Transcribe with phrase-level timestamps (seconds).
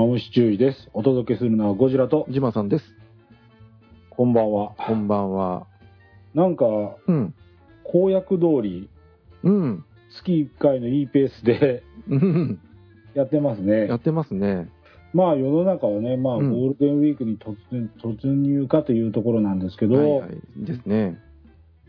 [0.00, 0.88] マムシ注意です。
[0.94, 2.84] お届けするのはゴジラと、ジマさんです。
[4.08, 4.72] こんばんは。
[4.78, 5.66] こんばんは。
[6.32, 6.64] なんか、
[7.06, 7.34] うん。
[7.84, 8.88] 公約通り、
[9.42, 9.84] うん。
[10.16, 12.58] 月1回のいいペースでうん。
[13.12, 13.96] やってますねや。
[13.96, 14.70] ってますね。
[15.12, 20.30] まあ世の中はね、まあゴうんールデンウィークに突然突入かというところなんですけど、はいはい。
[20.64, 21.18] ですね。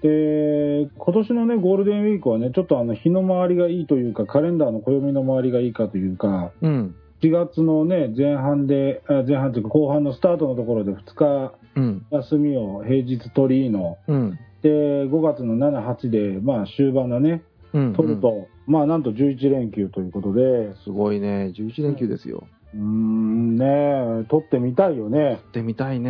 [0.01, 6.95] で、今年のね、ゴールデンウィークはね、ちょっとあの日の回りがいいというか、カレンダーの暦の回りがいいかというか、うん。
[7.21, 12.05] 4月のね、前半で、あ前半というか後半のスタートのところで2日うん。
[12.11, 14.39] 休みを平日取りの、うん。
[14.61, 17.93] で、5月の7、8で、まあ終盤だね、うん。
[17.93, 21.53] 取ると、まあなんと11連休ということで、すごいね。
[21.55, 22.47] 11連休ですよ。
[22.73, 25.19] うーん、ね取ってみたいよね。
[25.19, 26.09] やってみたいね。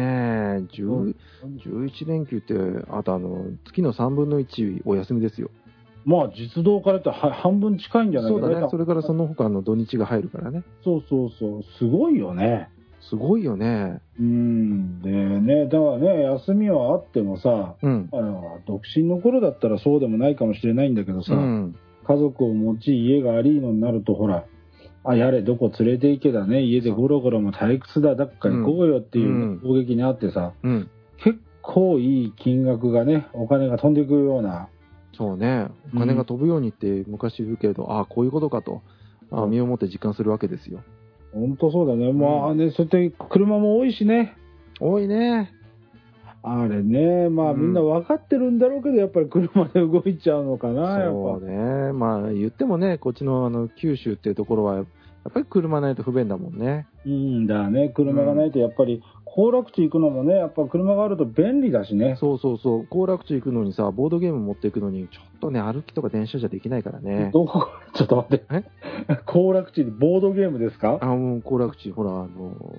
[0.74, 1.16] 10
[1.66, 2.54] 11連休って、
[2.90, 5.50] あとあの、月の3分の1お休みですよ。
[6.06, 8.68] まあ実動から言ったらは半分近いんじゃないかなそうだね。
[8.72, 10.64] それからその他の土日が入るからね。
[10.84, 12.70] そうそうそう、すごいよね。
[13.10, 14.00] すごいよね。
[14.20, 18.10] うん、でね、だからね、休みはあってもさ、うん。
[18.14, 21.76] あの独身の頃だったらそうでもないかもしれないんだけどさ、うん。
[22.08, 24.46] 家族を持ち家がありのになるとほら、
[25.04, 30.90] あ、やれ、どこ連れて行けだね、家でゴロゴロも退屈だ、だっか行こうよっていううん攻撃にあってさ、うん。
[31.24, 34.70] 結構いい金額がね、お金が飛んでいくような、
[35.14, 35.68] そうね。
[35.94, 38.82] お金が飛ぶようにって昔言うけれど、ああ、こういうことかと、
[39.32, 40.82] ああ身をもって実感するわけですよ。
[41.34, 44.36] 本当そうだね、まあね、そうやって車も多いしね、
[44.80, 45.54] 多いね。
[46.44, 51.06] あれね、まあうんみんな分かってるんだろうけど、やっぱり車で動いちゃうのかな。
[51.06, 51.94] そうね。
[51.94, 54.86] まあ言ってもね、こっちのあの九州っていうところは、やっ
[55.32, 56.88] ぱり車ないと不便だもんね。
[57.06, 59.04] うんだね、車がないとやっぱり、
[59.34, 62.18] 行楽地行くのもね、やっぱ車があると便利だしね。
[62.20, 62.88] そうそうそう。
[62.88, 67.30] 行楽地行くのにさ、ボードゲーム持っていくのに、ちょっとね、歩きとか電車じゃできないからね。
[67.32, 68.46] どこちょっと待って。
[69.26, 70.98] 行楽地にボードゲームですか？
[71.02, 72.28] あもう行楽地、ほら、あの、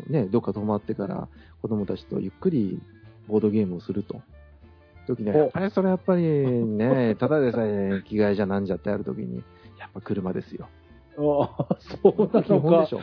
[0.08, 1.26] ね、どっか泊まってから
[1.62, 2.78] 子供たちとゆっくり
[3.28, 4.20] ボードゲームをすると。
[5.06, 9.42] 時には、おやっぱりそれやっぱりね、 ただでさえ着替えじゃなんじゃってある時に、
[9.78, 10.69] やっぱ車ですよ。
[11.16, 12.94] ああ、そうなのか基本でし。
[12.94, 13.00] ょ。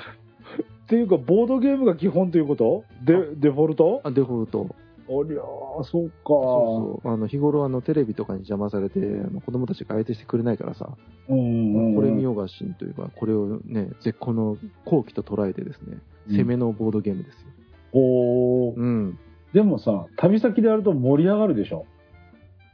[0.90, 2.84] っていうか、ボードゲームが基本ということ？
[3.06, 4.02] デデフォルト？
[4.04, 4.76] あデフォルト。
[5.08, 6.14] ありゃあ、そうか。
[6.26, 7.14] そうそう。
[7.14, 10.90] あの、日頃あの、テレビとかに邪魔されて、あの子供たちが相手してくれないからさ、
[11.28, 16.00] うんうんうん、これ見ようがしんというか、これをね、絶好の好機と捉えてですね、
[16.30, 17.40] うん攻めのボードゲームですよ。
[17.92, 19.20] おーうん。
[19.54, 21.86] でもさ、旅先でやると盛り上がるでしょ？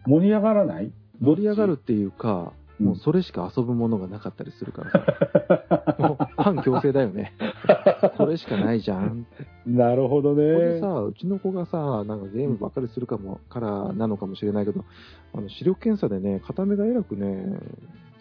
[0.05, 0.91] 盛り上がらない？
[1.21, 7.33] 盛り上がるっていうか、うんもうそれしか遊ぶものがなかったりするからさ、 もう反強制だよね。
[8.17, 9.25] これしかないじゃん。
[9.65, 10.79] なるほどこれね。
[10.79, 14.83] さ、うちの子がさ、なんかゲームばっかりするかも、からなのかもしれないけど、
[15.33, 17.59] あの視力検査でね、片目がえらくね、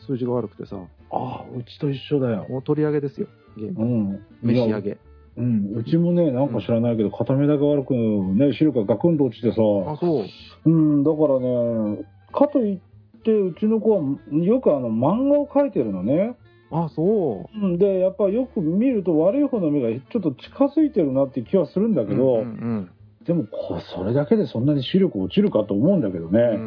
[0.06, 0.76] 数字が悪くてさ、
[1.10, 2.46] ああ、うちと一緒だよ。
[2.48, 3.26] もう取り上げですよ、
[3.56, 4.20] ゲーム。
[4.42, 4.52] うん。
[4.52, 4.98] いや召し上げ。
[5.36, 5.72] うん。
[5.74, 10.24] うちもね、なんか知らないけど、片目だけ悪くね、視力がガクンと落ちてさ、あ、そう。
[10.66, 12.93] うん、だからね、かといって、
[13.32, 14.02] うちの子は
[14.32, 16.36] よくあの漫画を描いてるのね。
[16.70, 17.58] あ、そう。
[17.58, 22.90] うんで、やっぱよく見ると悪い方の目がちょっと近づいてるなっていう気はするんだけど、うんうん
[23.24, 26.40] でもこそれだけでそんなに視力落ちるかと思うんだけどね。
[26.40, 26.58] うん。
[26.58, 26.66] う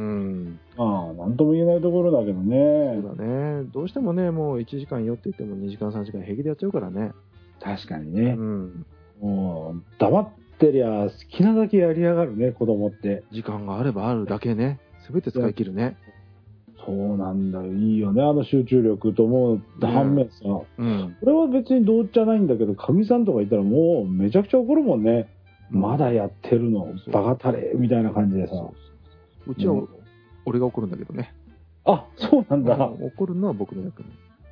[0.50, 3.02] んああ、なんとも言えないところだけどね。
[3.02, 3.64] そうだね。
[3.72, 7.12] どうしてもね、もう1時間よって言っても2時間3時間平気でやっちゃうからね。
[7.60, 8.32] う確かにね。
[8.34, 8.86] ん。
[9.20, 10.30] もう、黙っ
[10.60, 13.24] てりゃ好きなだけやりやがるね、子供って。
[13.32, 15.98] 時間があればあるだけね、すべて使い切るね。
[16.88, 17.66] そうなんだよ。
[17.66, 20.36] いいよね、あの集中力と思う反面さ。
[20.78, 21.18] うん。
[21.20, 25.28] これは別にどうじゃないんだけど、かみさんとかいたらもうめちゃくちゃ怒るもんね。
[25.70, 28.54] まだやってるの、バカたれ、みたいな感じでさ。
[29.48, 29.84] うちは
[30.46, 31.34] 俺が怒るんだけどね。
[31.84, 32.76] あ、そうなんだ。
[32.76, 34.10] ああうん怒るのは僕の役目。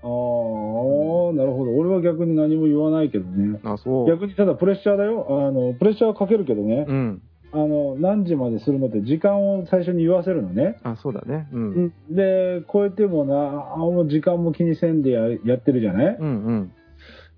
[0.08, 1.72] ー、なるほど。
[1.72, 3.60] 俺は逆に何も言わないけどね。
[3.64, 4.08] あ、そう。
[4.10, 5.26] 逆にただプレッシャーだよ。
[5.30, 6.86] あの、プレッシャーはかけるけどね。
[6.88, 7.22] うん。
[7.56, 10.78] あの、何時までするのって時間を最初に言わせるのね。
[10.84, 11.48] あ、そうだね。
[11.54, 11.94] うん。
[12.10, 16.72] うんで、超えてもな、あもう時間も気にせんでややってるじゃない、うんうん。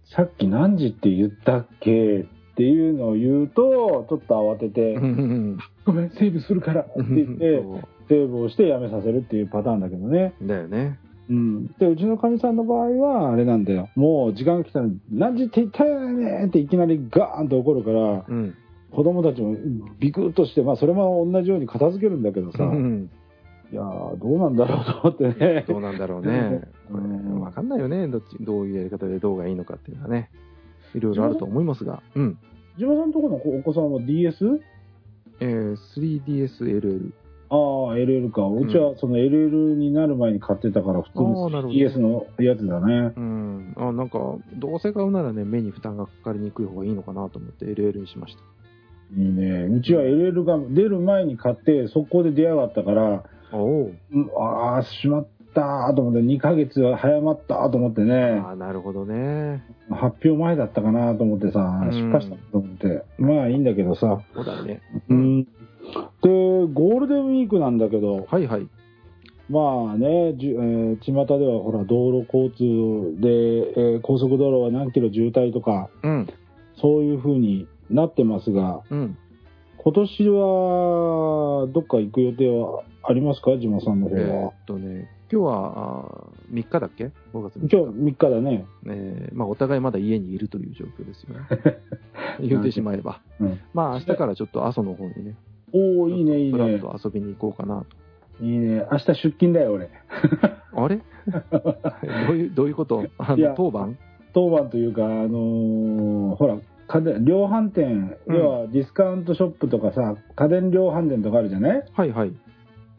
[0.05, 7.63] さっき何時って言ったっけっていうのを言うと、ちょっと慌てて、うんごめん、セーブするからって言って、
[8.09, 10.33] セーブをしてやめさせるっていうパターンだけどね。
[10.41, 10.97] だよね。
[11.29, 11.67] うん。
[11.77, 13.89] で、うちのかみさんの場合は、あれなんだよ。
[13.95, 18.55] もう時間が来たら、何時って言ったよねっていきなりガーンと怒るから、うん。
[18.91, 19.55] 子供たちも
[19.99, 23.09] ビクッとして、まあそれも同じように片付けるんだけどさ、うん
[23.71, 25.65] いやー、どうなんだろうと思ってね。
[25.67, 26.61] どうなんだろうね。
[26.89, 28.07] これうんわかんないよね。
[28.07, 30.29] どっち、どういうやり方でどうがいいのかっていうのはね。
[30.95, 32.01] いろいろあると思いますが。
[32.15, 32.37] うん。
[32.77, 34.61] 島さんのところのお子さんは DS?
[35.41, 37.11] えー、3DSLL。
[37.49, 37.57] ああ、
[37.95, 38.47] LL か。
[38.47, 43.13] うちはその LL になる前に買ってたから、普通の ES のやつだね。
[43.15, 43.73] うん。
[43.77, 44.19] あ、なんか、
[44.57, 48.56] どうせ買うならね、目に負担がかかりにくい方がいいのかなと思って LL にしました。
[49.15, 49.63] いいね。
[49.63, 53.23] うちは LL が出る前に買って、速攻で出やがったから、
[53.53, 53.91] おお。
[54.13, 59.63] うんああ、しまったーと思って、2ヶ月は早まったーと思ってね、ああ、なるほどね。
[59.89, 63.03] 発表前だったかなと思ってさう、ん失敗したと思って。
[63.17, 64.21] まあいいんだけどさ。
[64.35, 64.81] そうだよね。
[65.09, 65.13] う。
[65.13, 65.43] ん。
[65.43, 65.49] で、
[66.21, 68.67] ゴールデンウィークなんだけど、はいはい。
[69.49, 76.27] まあね、じゅえー巷ではほら、道路交通で、えー高速道路は何キロ渋滞とか、うん。
[76.81, 79.17] そういう風になってますが、うん。
[79.77, 83.51] 今年は、どっか行く予定はありますか？
[83.57, 84.53] 島さんの方えーはっ。
[84.65, 87.75] とね、今日は3日だっけ ?5 月3日。
[87.77, 88.65] 今日3日だね。
[88.87, 91.45] えーまあ、お互いまだ家にいるという状況ですよね。
[92.47, 93.21] 言ってしまえば。
[93.39, 93.59] うん。
[93.73, 95.35] まあ、明日からちょっと阿蘇の方にね、
[95.73, 96.51] おおいいね、いいね。
[96.51, 97.85] プラッと遊びに行こうかな
[98.39, 98.45] と。
[98.45, 98.85] いいね。
[98.91, 99.89] 明日出勤だよ、俺。
[100.75, 100.99] あれ？
[102.27, 103.05] どういう、どういうこと？
[103.17, 103.97] あの、当番？
[104.33, 106.57] 当番というか、あのーほら、
[106.87, 111.83] 家電量販店、うん要はディスカウントショップとかさ、家電量販店とかあるじゃない？
[111.93, 112.33] はいはい。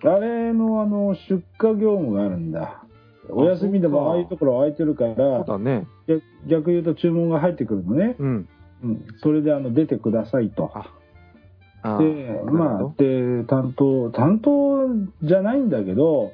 [0.04, 2.82] あれの、あの、出荷業務があるんだ。
[3.30, 5.86] お休みでもああいうところ空いてるかそうら、だね。
[6.06, 8.16] 逆逆言うと注文が入ってくるのね。
[8.18, 8.48] うん。
[8.82, 9.04] うん。
[9.22, 10.70] それで、あの、出てくださいと。
[10.74, 10.92] あ、
[11.82, 14.86] あで、ーまあで、担当、担当
[15.22, 16.32] じゃないんだけど、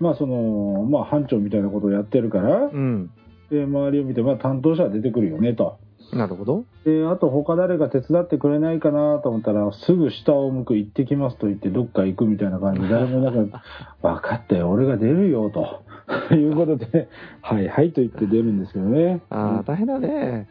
[0.00, 3.10] まあ、その、まあ、班長みたいなことをやってるからど、うん。
[3.50, 5.78] で、周りを見て、まあ、担当者は出てくるよね、と。
[6.12, 6.64] なるほど。
[6.84, 13.62] で、あと他誰か手伝ってくれないかなと思ったら、すぐ下を向く、行ってきますと言って、どっか行くみたいな感じで、誰もなんか、
[14.02, 15.82] 分かったよ、俺が出るよ、と
[16.34, 17.08] いうことで、
[17.40, 19.22] はいはいと言って出るんですけどね。
[19.30, 20.48] ああ、大変だね。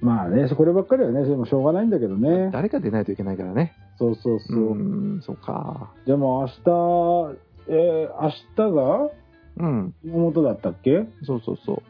[0.00, 2.48] まあね、こればっかりはね、でもしょうがないんだけどね。
[2.52, 3.74] 誰か出ないといけないからね。
[3.98, 4.74] そうそうそうう。
[5.16, 5.90] ん、そうか。
[6.06, 7.36] でも明日、
[7.68, 8.30] えー明
[8.70, 9.10] 日が
[9.58, 11.06] うん、熊本だったっけ？
[11.24, 11.82] そうそうそう。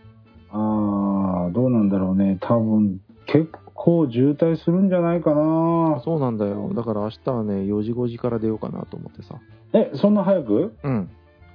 [0.52, 2.38] あー、どうなんだろうね。
[2.40, 6.00] 多分、結構渋滞するんじゃないかな。
[6.04, 6.72] そうなんだよ。
[6.74, 9.36] だから明日はね、4時5時から出ようかなと思ってさ。
[9.72, 10.74] え、そんな早く？
[10.82, 11.10] うん。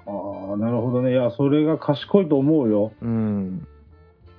[0.07, 1.11] ああ、なるほどね。
[1.11, 2.91] いや、それが賢いと思うよ。
[3.01, 3.67] うん。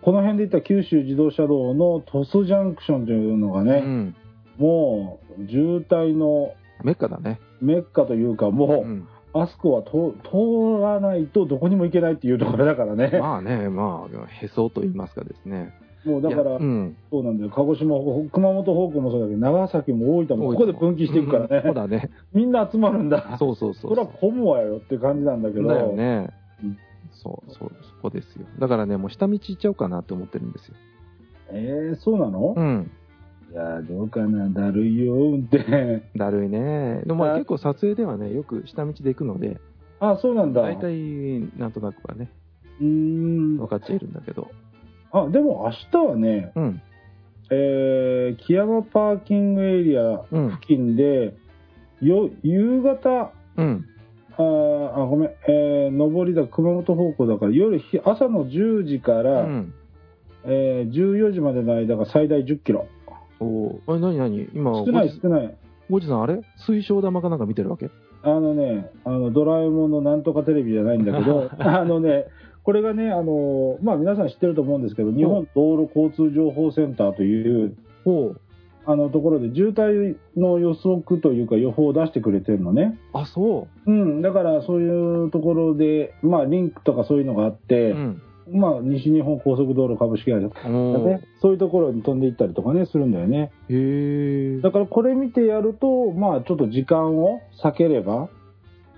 [0.00, 4.14] この辺で言ったら九州自動車道の鳥栖ジャンクションというのがうね、ん。
[4.56, 6.52] もう渋滞の
[6.84, 7.40] メッカだね。
[7.60, 9.08] メッカというか、もう、うん。
[9.42, 13.18] あそこはと通らないとどこにも行けないっていうところだからね。
[13.18, 15.72] まあね、まあ、へそと言いますかですね。
[16.04, 16.96] もうだからうん。
[17.10, 17.50] そうなんだよ。
[17.50, 17.98] 鹿児島、
[18.30, 21.74] 熊本方向もそうだけど、長崎も大分もここで分岐していくからそうね。
[21.74, 22.10] だね。
[22.32, 23.36] みんな集まるんだ。
[23.38, 23.90] そうそうそう。
[23.90, 25.68] それは混むわよって感じなんだけど。
[25.68, 26.28] だよね
[26.62, 26.78] うん。
[27.10, 28.46] そう、そう、そこですよ。
[28.60, 30.74] だからね、もう下道行っちゃおうかなって思ってるんですよ。
[31.50, 32.90] えー、そうなの、うん。
[33.52, 34.48] いや、どうかな。
[34.48, 36.02] だるいよ、運転。
[36.16, 37.02] だるいね。
[37.06, 39.58] でもまああ結構撮影ではね、よく下道で行くので、
[40.00, 40.62] あ、そうなんだ。
[40.62, 42.28] 大体なんとなくはね、
[42.80, 43.68] うーん分。
[43.68, 44.50] かっちゃいるんだけど。
[45.12, 45.70] あ、でも明
[46.02, 46.80] 日はね、うん。
[47.50, 50.50] えー、木山パーキングエリアうん。
[50.50, 51.34] 付近で、
[52.02, 53.84] よ、夕方、うん。
[54.36, 59.72] あーあ、ごめん、えー、上りだ、熊本方向だから、夜ひ、朝の10時かうら、ん。
[60.44, 62.86] えー、14時までの間が最大10キロ。
[63.40, 63.80] おお。
[63.86, 64.48] あれ、なになに？
[64.54, 65.54] 今、少ない少ない。
[65.90, 66.40] ごじさん、あれ？
[66.66, 67.90] 水晶玉かなんか見てるわけ？
[68.22, 72.26] あのね、あの、ドラえもんのなんとかテレビじゃないんだけど、 あのね、
[72.64, 77.76] これがね、あの、まあ皆さん知ってると思うんですけど、日本道路交通情報センターという、
[78.88, 82.96] あのところで渋滞の予測というか予報を出してくれてるのね。
[83.12, 87.56] あ、そうん、だからそういうところで、まあリンクとかそういうのがあっう。
[87.68, 88.22] て、うん。
[88.50, 93.50] まあ西日本高速道路株式会社とかおねー、そういうところに飛んでいったりとかね、するんだよね。
[93.68, 94.60] へえ。
[94.60, 98.28] だからこれ見てやると、まあちょっと時間を避ければ、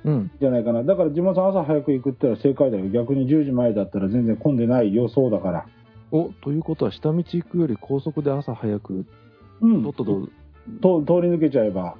[0.05, 0.31] うん。
[0.41, 0.85] じゃないかな。
[0.85, 2.89] だから、地元さん朝早く行くって言ったら正解だよ。
[2.89, 5.67] 逆に10時前だったら全然混んでない予想だから。
[6.13, 9.05] お、ということは、下道行くより高速で朝早く、
[9.61, 9.83] うん。
[9.83, 10.29] とっとと
[10.81, 11.97] と通り抜けちゃえば。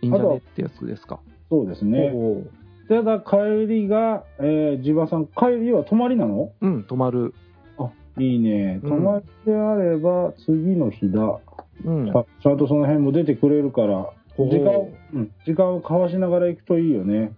[0.00, 1.20] いいんじゃねってやつですか。
[1.50, 2.10] そうですね。
[2.14, 2.50] おう
[2.88, 6.52] ただ、帰りが、えー、地場さん、帰りは泊まりなの？
[6.60, 7.34] うん、止まる。
[7.78, 8.80] あ、いいね。
[8.82, 11.40] うん泊まりであれば、次の日だ。
[11.84, 12.10] うん。
[12.16, 17.32] あちゃんとその辺も出てくれるから、おー時間を、うん、時間を交わしながら行くといいよね。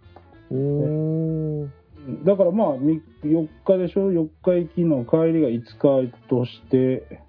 [0.51, 1.69] おー
[2.25, 7.21] だからまあ、み4日でしょ ?4 日行きの帰りが5日として、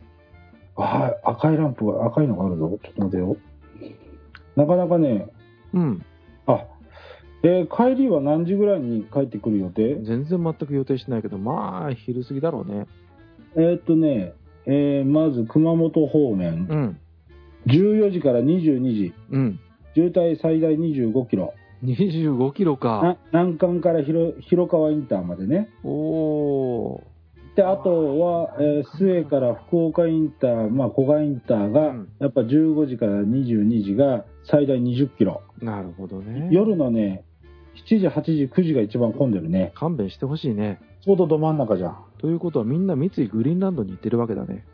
[0.76, 2.78] ああ、赤いランプが、赤いのがあるぞ。
[2.84, 3.38] ちょっと待てよ。
[4.58, 5.28] なかなかね、
[5.74, 6.06] うん。
[6.46, 6.66] あ、
[7.48, 10.00] えー帰りは何時ぐらいに帰ってくる予定？
[10.04, 12.88] 全然全く予定してないけど、まあ、昼過ぎだろうね。
[13.56, 14.34] えーっとね、
[14.66, 16.98] えーまず熊本方面、うん。
[17.68, 19.60] 14時から22時、うん。
[19.94, 21.54] 渋滞最大25キロ。
[21.84, 23.18] 25キロなか。
[23.32, 25.70] 南関から広広川インターまでね。
[25.84, 27.02] おー。
[27.56, 35.42] で、あとは、えー、末から福岡インター、まあ、古賀インターが、うんやっぱ15時から22時が最大20キロ。
[35.62, 36.50] なるほどね。
[36.52, 37.24] 夜のね、
[37.88, 39.72] 7時、8時、9時が一番混んでるね。
[39.76, 40.80] 勘弁してほしいね。
[41.04, 41.98] ちょうどど真ん中じゃん。
[42.20, 44.66] ということはみんな三井グリーンランドに行ってるわけだね。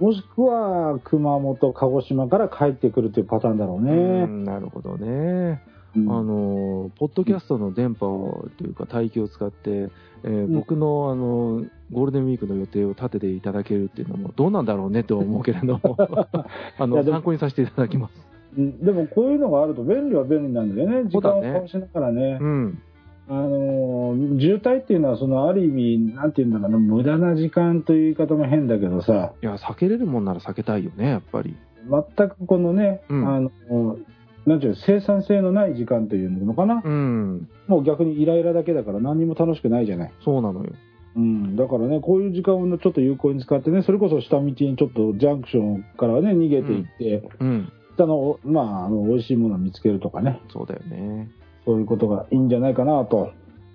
[0.00, 4.24] もしくは、熊本、鹿児島から帰ってくるっていうパターンだろううね。
[4.26, 5.62] んなるほどね。
[5.96, 9.90] うんあの、ポッドキャストの電波を、というか帯域を使って、
[10.24, 15.96] えーん僕の、あの、ゴールデンウィークの予定を立てていただけるっていうのも、どうなんだろうねと思うけれども、
[16.78, 18.33] あの、参考にさせていただきます。
[18.56, 21.10] うんでもこういうのがあると便利は便利なんだよね。
[21.10, 22.38] 時間をかわしながらね。
[22.40, 22.82] うん。
[23.28, 31.56] あのー渋滞っていうのは、そのある意味、なんていうんだろうな、無駄な時間という言い方も変だけどさ、いや、避けれるもんなら避けたいよね、やっぱり。
[31.88, 33.98] 全くこのね、うんあの、
[34.46, 37.48] なんていうの、生産性のない時間というのかな、うん。
[37.66, 40.12] もう逆にイライラだけだから何にも楽しくないじゃない。
[40.22, 40.72] そうなのよ。
[41.16, 47.72] うん、だからね、こういう時間をちょっと有効に使ってね、それこそ下道にちょっとジャンクションからね、逃げていって、うん。
[47.96, 51.30] 下の、まあ、あの、美味しいものを見つけるとかね、そうだよね。
[51.64, 53.32] そういうことがいいんじゃないかなと。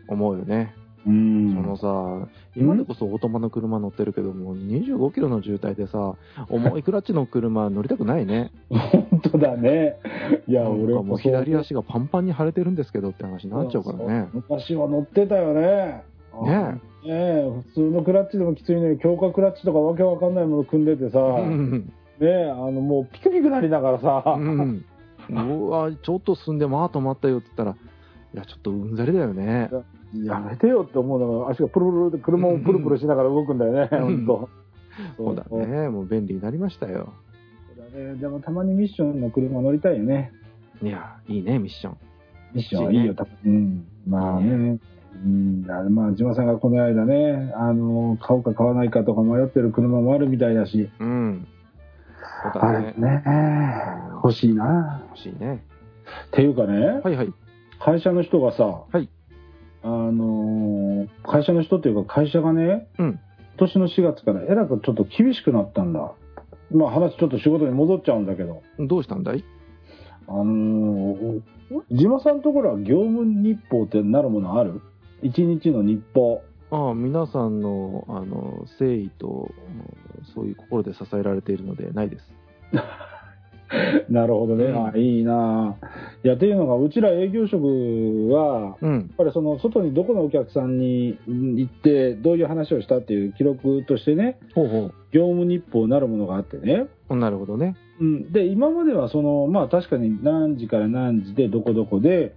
[0.10, 0.74] 思うよね。
[1.06, 1.54] うん。
[1.56, 6.16] そのさ、今でこそオートマの車乗ってるけども、25キロの渋滞でさ、
[6.50, 8.52] 重いクラッチの車乗りたくないね。
[8.70, 9.98] 本当だね。
[10.48, 14.30] いや、俺かもう左足がパンパンに腫れてるんですけどって話になっちゃうからね。
[14.34, 16.04] 昔は乗ってたよね。
[16.44, 17.08] ねえ。
[17.08, 21.94] ねえ、普通のクラッチでもきついのに、強化クラッチとかわけわかんないもの組んでてさ、うん。
[22.20, 24.86] ねえ、あの、もうピクピクなりながらさ、うん。
[25.30, 27.78] うわ、ちょっと進んで、まあ止まったよって言ったら、
[28.34, 29.70] いや、ちょっとうんざりだよね。
[30.14, 34.50] やめてよって思うのが、足がプルプルで車もプルプルしながら動くんだよね、うん本
[35.18, 35.24] 当。
[35.24, 35.90] そうだね。
[35.90, 37.14] もう便利になりましたよ。
[37.76, 38.16] そうだね。
[38.16, 40.32] でもたまにミッションの車乗りたいよね。
[40.82, 41.98] いや、いいね、ミッション。
[42.54, 43.32] ミッションはいいよ、多分。
[43.46, 43.86] うん。
[44.08, 44.80] まあね。
[45.26, 51.48] うん、あまあ、島さんがこの間ね、あの、買おうか買わないかとか迷ってる車もあるみたいだし、うん。
[52.42, 52.94] そうあだね。
[52.98, 53.24] れね、
[54.24, 55.04] 欲しいな。
[55.10, 55.64] 欲しいね。
[56.28, 57.34] っていうかね、はいはい。
[57.80, 59.10] 会社の人がさ、はい
[59.84, 63.20] あのー会社の人っていうか会社がね、うん。
[63.58, 66.14] 今年の4月からえらくちょっと厳しくなったんだ。
[66.72, 69.44] まあ話ちょっと仕事に戻っちゃうんだけど、どうしたんだい？
[70.28, 71.42] あのー、
[71.92, 74.82] 島さんのところは業務日報ってなるものある？
[75.22, 76.42] 一日の日報。
[76.72, 82.34] ああ、皆さんの、あの、誠意と、うんそういう心で支えられているので、ないです。
[84.10, 84.66] なるほどね。
[84.66, 85.88] うんあいいなあ
[86.24, 87.66] いや、っていうのが、うちら営業職
[88.30, 88.94] は、うん。
[88.94, 97.16] やっぱりその外にどこのお客さんに行ってどういう話をしたっていう記録としてねほうほ業務日報なるものがあってね、う。
[97.16, 97.76] なるほどね。
[98.00, 102.34] うん、で今まではそのまあ確かに何時から何時でどこどこで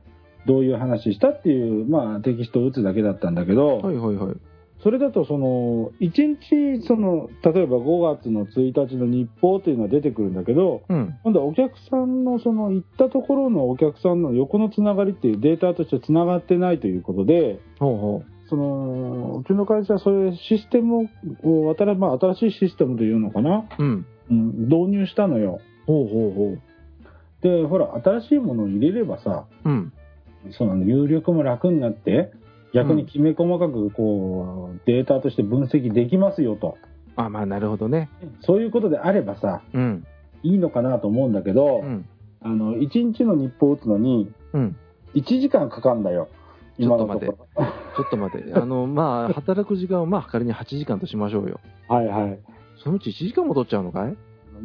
[0.47, 4.37] どういう話したっていう、まあ、テキストを打つだけだったんだけど、はいはいはい。
[4.83, 11.19] それだとその1日その例えば5月の1日の日報というのは出てくるんだけどうん。
[11.23, 21.09] 今度はお客さんのその行ったところのお客さんの横のつながりっていうデータとしてつながってないということでほうほそのうちの会社はそういうシステム
[21.43, 23.83] を新,、まあ、新しいシステムというのかな、う。
[23.83, 24.07] うん。
[24.31, 26.61] うん、導入したのよほうほうほう。
[27.43, 29.93] でほら新しいものを入れればさうん。
[30.59, 32.33] その入力も楽になって
[32.73, 36.79] 逆にきめ細かくこうデータとして分析できますよと
[37.17, 38.09] あ、まあ、なるほどね。
[38.41, 40.07] そういうことであればさうん。
[40.43, 42.09] いいのかなと思うんだけど、うん。
[42.41, 44.77] あの1日の日報を打つのにうん。
[45.15, 46.29] 1時間かかんだよ
[46.79, 47.31] 今のところ
[47.97, 48.53] ちょっと待って。
[48.55, 51.61] あの、まあ、働く時間を、まあ、仮に8時間としましょうよ。
[51.89, 52.39] はいはい
[52.83, 54.17] そのうち1時間も取っちゃうのかい？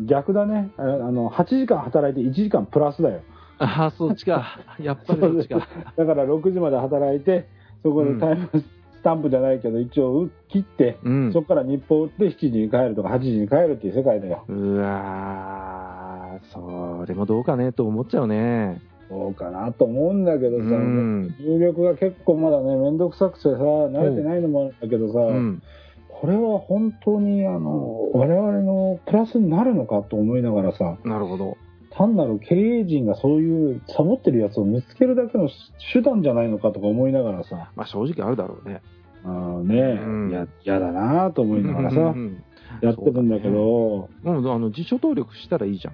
[0.06, 3.22] 逆だねああの8時間働いて1時間プラスだよ
[3.60, 4.60] ああ、そっちか。
[4.80, 5.68] やっぱりそっちか。
[5.96, 7.48] だから6時まで働いて
[7.84, 11.42] そこでタイムスタンプじゃないけど一応切って、うんそ。
[11.42, 18.82] こから日報打って7時に帰るとか8時に帰るっていう世界だようわー、それもどうかねと思っちゃうね。
[19.10, 25.64] そうかなと思うんだけどさ、うん入力が結構まだね面倒くさくてさ慣れてないのもあるんだけどさ、うん。
[26.10, 31.58] これは本当にあの我々のプラスになるのかと思いながらさなるほど。
[31.98, 35.50] 単なる経営陣がそういうサボってるやつを見つけるだけの
[35.94, 37.72] 手段じゃないのかとか思いながらさ。
[37.76, 38.82] まあ、正直あるだろうね。
[39.24, 39.76] あーね。
[40.02, 40.30] うん。
[40.30, 42.44] いや嫌だなと思いながらさ、うん
[42.82, 44.10] やってるんだけど。
[44.24, 45.92] うんうんあの、辞書登録したらいいじゃ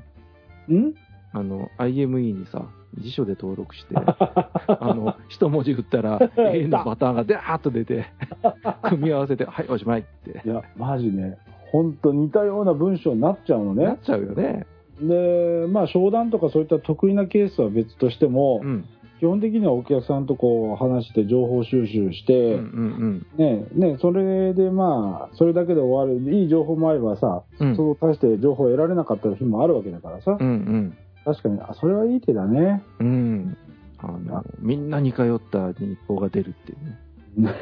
[0.71, 0.75] ん。
[0.75, 0.93] ん？
[1.31, 2.67] あの、IME にさ、
[2.97, 8.05] 辞書で登録して、 あの、一文字振ったら、A のパターンがダーッと出て、
[8.89, 10.41] 組み合わせて、はい、おしまいって。
[10.45, 11.37] いやマジね。
[11.71, 13.85] 本当似たような文章になっちゃうのね。
[13.85, 14.67] なっちゃうよね。
[15.07, 18.85] でまあ商談とかそういった得意なケースは別としても、うん。
[19.19, 27.75] 基本的にはお客さんとこう話して情報収集して、うんうんねねそれでまあそれだけで終わるいい情報もあればさ、うん。
[27.77, 30.97] そう大して情報を得られなかった日もあるわけだからさ、うんうん。
[31.23, 33.57] 確かにあそれはいい手だねうん。
[33.99, 36.75] あの、みんなに通った日報が出るってい
[37.37, 37.53] うね。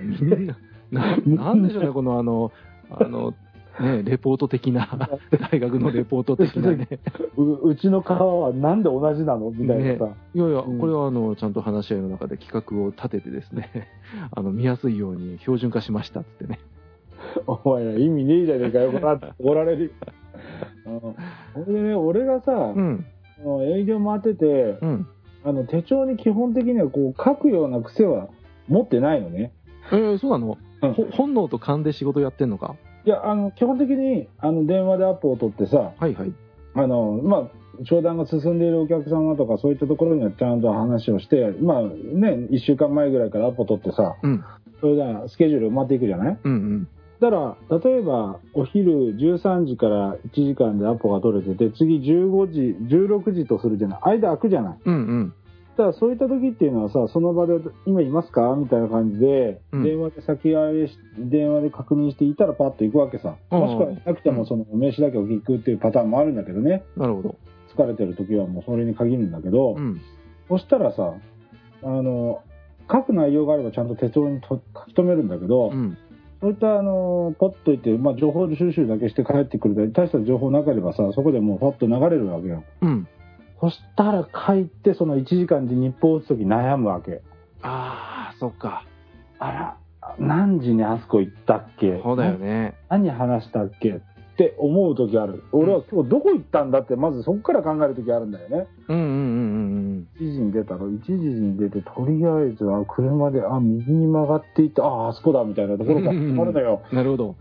[0.20, 0.56] みんな、
[0.92, 2.52] ななんでしょうね、このあの、
[2.90, 3.34] あの、
[3.78, 5.08] ね、レポート的な、
[5.50, 6.88] 大学のレポート的なね。
[7.36, 13.88] ううちの川はなんで同じなのみたいなさ、いやいや、うんこれはあの、ちゃんと話し合いの中で企画を立ててですね、
[14.32, 16.58] あの、見やすいように標準化しましたっつってね。
[17.46, 19.90] お前ら意味ねえじゃねえかよ、こらって怒られるよ。
[20.86, 23.04] うんそれでね、俺がさ、うん、
[23.62, 25.06] 営業回ってて、うん。
[25.42, 28.28] あの手帳に基本的にはこう書くような癖は
[28.68, 29.52] 持ってないのね。
[29.90, 32.76] えー、そうなの、うんほ本能と勘で仕事やってんのか？
[33.06, 36.32] いや、あの、基本的に、あの、電話でアポを取ってさ、はいはい。
[36.74, 44.44] あの、まあ、商談が進んでいるお客様とか、そういったところにはちゃんと話をして、まあ、ね、一週間前ぐらいからアポ取ってさ、うん、
[44.80, 46.38] それでスケジュール埋まっていくじゃない？
[46.44, 46.88] うん、うん。
[47.20, 54.00] だから、例えば、お昼13時から1時間でアポが取れてて、次15時、16時とするじゃない？
[54.20, 54.78] 間空くじゃない？
[54.84, 55.34] うん、うん。
[55.76, 57.54] だからそういった時っていうのはさ、その場で、
[57.86, 58.54] 今いますか？
[58.56, 63.36] みたいな感じで、うん電話で先あれし、電話で確認していたらパッと行くわけさ。
[63.50, 66.82] うんもしくはなくてもその名刺だけを聞くっていうパターンもあるんだけどね。
[66.96, 67.36] なるほど。
[67.74, 70.00] 疲れてる時はもうそれに限るんだけど、うん。
[70.48, 71.14] そしたらさ、
[71.82, 72.42] あの、
[72.90, 75.96] 書く内容があればちゃんと手帳にと書き留めるんだけど、うん。
[76.40, 82.64] そういったあの、ポッといって、まあ情報収集だけして帰ってくるで、大した情報なければさ、そこでもうパッと流れるわけよ。
[82.80, 83.08] うん。
[83.60, 87.20] そしたら帰ってその1時間で日報を打つ時悩むわけ。
[87.62, 88.84] ああ、そっか。
[89.38, 89.76] あら、
[90.18, 92.00] 何時にあそこ行ったっけ？
[92.02, 92.74] そうだよね。
[92.88, 93.90] 何話したっけ？
[93.90, 94.00] っ
[94.36, 95.42] て思う時ある。
[95.52, 98.66] 俺は今日どこ行ったんだって、まずそこから考える時あるんだよね。
[98.88, 99.16] うんうんうんう
[99.98, 106.80] ん1時に出たろ ?1 時に出て、とりあえず、あ、車で、あ、右に曲がっていって、あ、あそこだ、みたいなところから始まるのよ。
[106.90, 106.96] うん。
[106.96, 107.36] なるほど。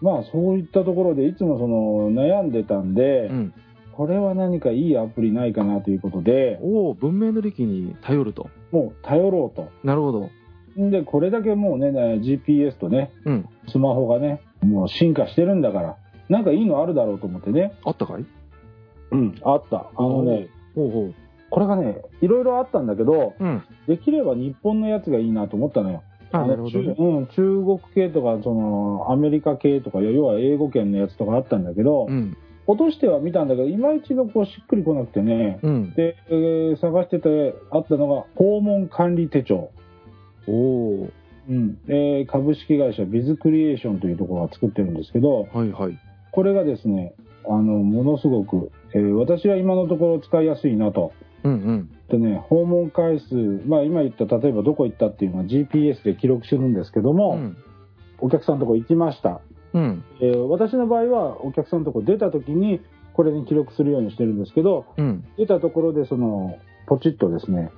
[0.00, 3.54] まあ、そういったところで、いつもその、悩んでたんで、うん。
[3.96, 8.50] これは何かいいアプリないかなということで、おお、文明の利器に頼ると。
[8.70, 9.70] もう頼ろうと。
[9.82, 10.28] なるほど。
[10.78, 11.88] んで、これだけもうね、
[12.20, 13.48] GPS とね、うん。
[13.68, 15.96] スマホがね、もう進化してるんだから、
[16.28, 17.72] なんかいいのあるだろうと思ってね。
[17.84, 18.26] あったかい？
[19.12, 19.90] うん、あった。
[19.96, 21.14] あのね、ほうほう。
[21.48, 23.62] これがね、いろいろあったんだけど、うん。
[23.88, 26.02] できれば日本のやつがいいなと思ったのよ。
[26.32, 27.02] あ、のなるほどね中。
[27.02, 32.36] うん、中国系とか、その、アメリカ系とか、要は英語圏のやつとかあったんだけど、うん。
[32.66, 35.94] 落としては見たんだけど、いまいちのこうしっくりこなくてね、うん。
[35.94, 39.70] で、えー探しててあったのが、訪問管理手帳。
[40.48, 41.08] おお。
[41.48, 41.78] うん。
[41.88, 45.98] えー株式会社ビズクリエーションというところが作ってるんですけど、はいはい。
[46.32, 47.14] これがですね、
[47.48, 51.12] あの、ものすごく、えー私は今のところ使いやすいなと。
[51.44, 51.90] うんうん。
[52.08, 53.34] でね、訪問回数、
[53.66, 57.56] まあ今言った、例えばどこ行ったっていうのは GPS で記録してるんですけども、うん。
[58.18, 59.40] お客さんのとこ行きました。
[59.76, 60.04] うん。
[60.20, 62.80] えー私の場合はお客さんのとこ出た時に
[63.12, 65.24] これに記録するようにしてるんですけど、うん。
[65.36, 67.70] 出たところでその、ポチッとですね、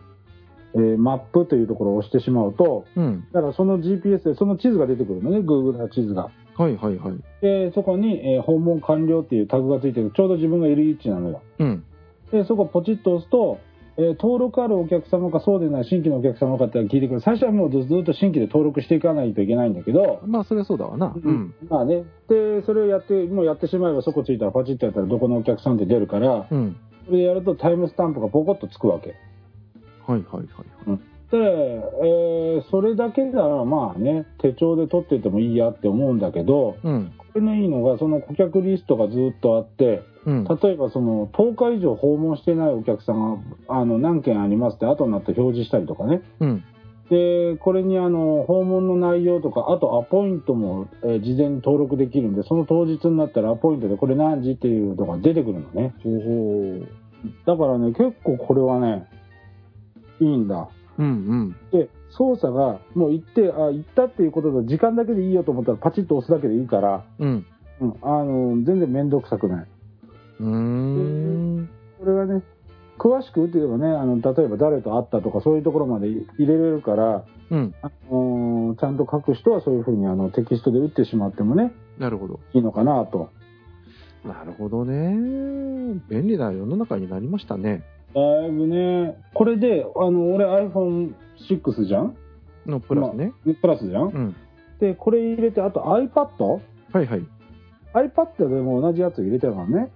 [0.75, 3.27] えーマップというところを押してしまうと、うん。
[3.33, 6.31] だからその GPS でその地図が出てくるのね、Google の地図が。
[6.57, 7.17] はいはいはい。
[7.41, 11.43] で、そこに、えー訪問完了っていうタグがついてる、ちょうど自分がいる位置なのよ。
[11.59, 11.85] うん。
[12.31, 13.59] で、そこをポチッと押すと、
[13.99, 17.21] えー登録あるお客様かそうでない新規のお客様かって聞いてくる。
[17.21, 21.13] 最初はもうずずっと新規で登録していかないといけないんだけど、まあ、それはそうだわな。
[21.17, 21.55] うん。
[21.69, 22.05] まあね。
[22.29, 26.77] で、それをやって、もうやってしまえばそこついたらパチッとやったらどこのお客さんって出るから、うん。
[27.07, 29.17] それでやるとタイムスタンプがポコッとつくわけ。
[30.07, 31.01] はいはいはい。
[31.31, 37.13] で、えーそれだけならまあね、手帳で取っててもいいやって思うんだけど、うん。
[37.19, 40.45] これのいいのが、その顧客リストがずっとあって、うん。
[40.45, 46.23] 例えばその10日以上訪問してないお客さんがあの何件ありますって後になって表示したりとかね。
[46.41, 46.65] うん。
[47.09, 55.95] で、これにあの訪問の内容とか、あとアポイントも、えー事前に登録できるんで、その当日になったらアポイントでこれ何時っていうのが出てくるのね。
[57.47, 59.07] だからね、結構これはね、
[60.21, 60.69] いいんだ。
[60.99, 61.57] うんうん。
[61.73, 67.47] で、操作がもう行って、あ、行ったっていうことで時間だけでいいよと思ったらパチッと押すだけでいいから、うん。
[67.81, 69.67] うん、あの、全然めんどくさくない。
[70.41, 71.69] うーん。
[71.99, 72.43] これがね、
[72.99, 77.75] 詳しく打ってればね、あの、例えば誰と会ったとかそういうところまで入れれるから、うん。
[77.83, 82.41] あのちゃんと書く人はそういうふうにあのテキストで打ってしまってもね、なるほど。
[82.53, 83.31] いいのかなと。
[84.25, 86.01] なるほどね。
[86.09, 87.85] 便利な世の中になりましたね。
[88.15, 92.17] だいぶね、これで、あの、俺 iPhone6 じゃん？
[92.67, 93.33] のプラスね。
[93.61, 94.03] プラスじゃん？
[94.09, 94.37] うん。
[94.81, 96.61] で、これ入れて、あと iPad?iPad
[96.93, 97.23] はいはい。
[98.39, 99.91] でも同じやつ入れてるからね。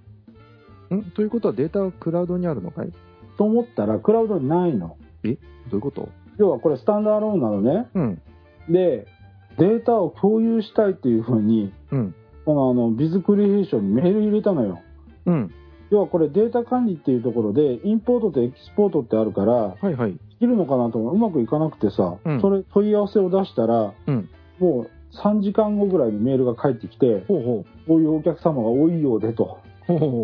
[0.94, 1.02] ん？
[1.12, 2.92] ということはデータはクラウドにあるのかい？
[3.32, 4.88] そと思ったら、クラウドにないの。
[4.88, 5.38] どうい
[5.72, 6.08] うこと？
[6.38, 7.88] 要はこれスタンドアローンなのね。
[7.94, 8.22] うん。
[8.68, 9.06] で、
[9.58, 12.14] データを共有したいっていうふうに、うん。
[12.44, 14.80] このあの、ビズクリエーションにメール入れたのよ。
[15.26, 15.54] うん。
[15.90, 20.12] 要はこれデータ管理っていうところで、インポートとエキスポートってあるから、はいはい。
[20.12, 24.30] できるのかなと思ううまくいかなくてさ、うんそれ問い合わせを出したら、うん。
[24.58, 29.58] もう3時間後ぐらいにメールが返ってきて、ほうほこういうお客様が多いようでと。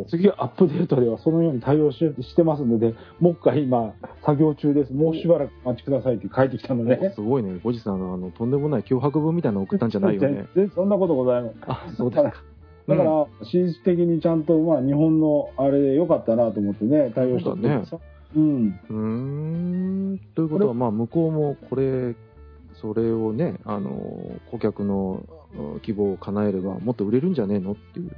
[0.09, 4.92] 次アップデートではそのように対応ししてますので、もう一回今、作業中です。
[4.92, 7.12] もうしばらくお待ちくださいって書いてきたのね。
[7.14, 7.59] すごいね。
[7.62, 10.46] ごじさん、あの、とんでもない脅迫文みたいなの送ったんじゃないよね。
[10.54, 11.62] 全然そんなことございません。
[11.66, 12.33] あ、そうですか。
[12.88, 17.98] だから、紳士的にちゃんと、まあ、日本のあれでよかったなと思ってね、対応してくれてさ
[18.35, 18.81] うん。
[18.88, 20.20] うーん。
[20.35, 22.14] ということは、まあ、向こうもこれ、
[22.74, 23.90] それをね、あの、
[24.50, 25.22] 顧客の
[25.57, 28.12] うん希望を叶えれば、もっと売れるんじゃねえのっていう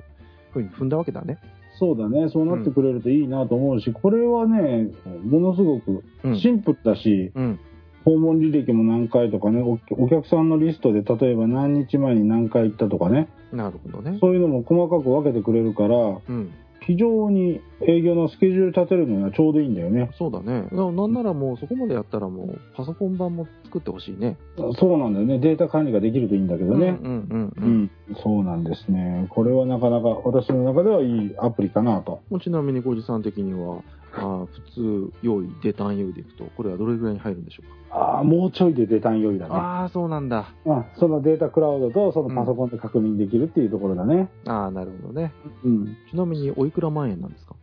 [0.53, 1.39] ふうに踏んだわけだね。
[1.79, 2.29] そうだね。
[2.29, 4.89] そうなってくれるといいなと思うし、これはね、
[5.25, 6.39] ものすごくうん。
[6.39, 7.59] シンプルだし、うん。
[8.05, 14.19] 訪問履歴も何回とかねお、お客さんのリストで例えば何日前に何回行ったとかね、なるほどね。
[14.21, 16.51] そういうのも細かく分けてくれるから、うん。
[16.91, 20.11] 非常に営業のスケジュール立てるのにはちょうどいいんだよね。
[20.19, 20.67] そうだね。
[20.73, 24.37] なんならもう、そこまでやったらもう、パソコン版も作ってほしいね。
[24.77, 25.39] そうなんだよね。
[25.39, 26.89] データ管理ができるといいんだけどね。
[26.89, 27.83] うんうんうんううん。
[27.85, 27.91] ん、
[28.25, 29.29] そうなんですね。
[29.31, 32.23] これはなかなか私の中ではいいアプリかなと。
[32.43, 33.83] ちなみに、ごじさん的には、
[34.15, 37.97] あ普通用意、デタン用意でいくと、これはどれぐらいに入るんでしょうか？
[37.97, 39.55] ああ、もうちょいでデータ用意だね。
[39.55, 40.53] ああ、そうなんだ。
[40.67, 44.29] あそのデータクラウドとそのパソコンで確認できるっていうところだね。
[44.47, 45.33] ああ、なるほどね。
[45.65, 45.97] うん。
[46.11, 47.55] ちなみに、おいくら万円なんですか？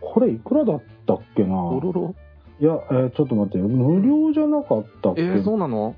[0.00, 1.62] これいくらだったっけな？
[1.64, 2.14] おろろ？
[2.60, 3.68] いや、えーちょっと待ってよ。
[3.68, 5.94] 無料じゃなかったっけ、えー、そうなの？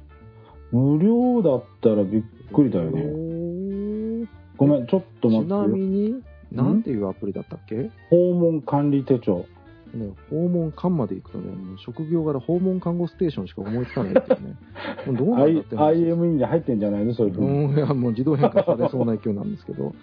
[0.73, 3.03] 無料だったらびっくりだよおね。
[3.03, 5.77] ーごめん、ちょっと待ちなってよ。
[5.77, 7.90] みに、なんていうアプリだったっけ？
[8.09, 9.45] 訪問管理手帳。
[9.94, 14.57] ね、訪問看まで行くとね、もう職業柄訪問看護ステーションしか思いつかないっていうね。
[15.07, 17.14] もうどうなんだ I って話です IME に入ってんじゃないの？
[17.14, 17.64] そういうふうに。
[17.66, 19.94] うん、いや、もう自動変換 されそうな勢いなんですけど、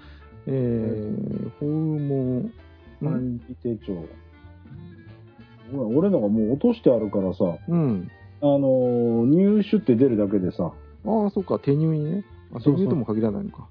[0.48, 1.66] えー、訪
[2.00, 2.52] 問、
[3.02, 3.94] 管理手帳。
[5.74, 8.08] 俺のがもう落としてあるからさ、うん。
[8.42, 10.74] あのー入手って出るだけでさ、
[11.06, 12.26] ああ、そっか、手入にね。
[12.54, 13.68] あ、手入とも限らないのか。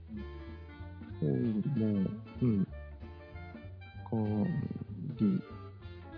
[1.20, 2.10] 訪問、
[2.42, 2.66] うん。
[4.10, 4.46] 管
[5.20, 5.42] 理。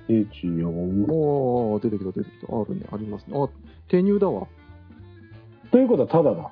[0.09, 1.75] 手帳を。
[1.75, 2.55] ああ、出てきた、出てきた。
[2.55, 3.35] あるね、ありますね。
[3.37, 3.49] あ、
[3.89, 4.47] 手入だわ。
[5.71, 6.51] ということはただだ。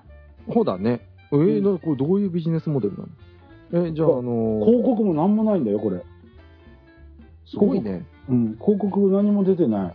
[0.53, 1.07] そうだね。
[1.33, 3.05] えー、なこれどういうビジネスモデルな
[3.81, 3.87] の？
[3.87, 6.03] え、じゃあ、あのー広告も何もないんだよ、これ。
[7.47, 8.05] すごいね。
[8.29, 9.91] うん、広告何も出てない。
[9.91, 9.95] へ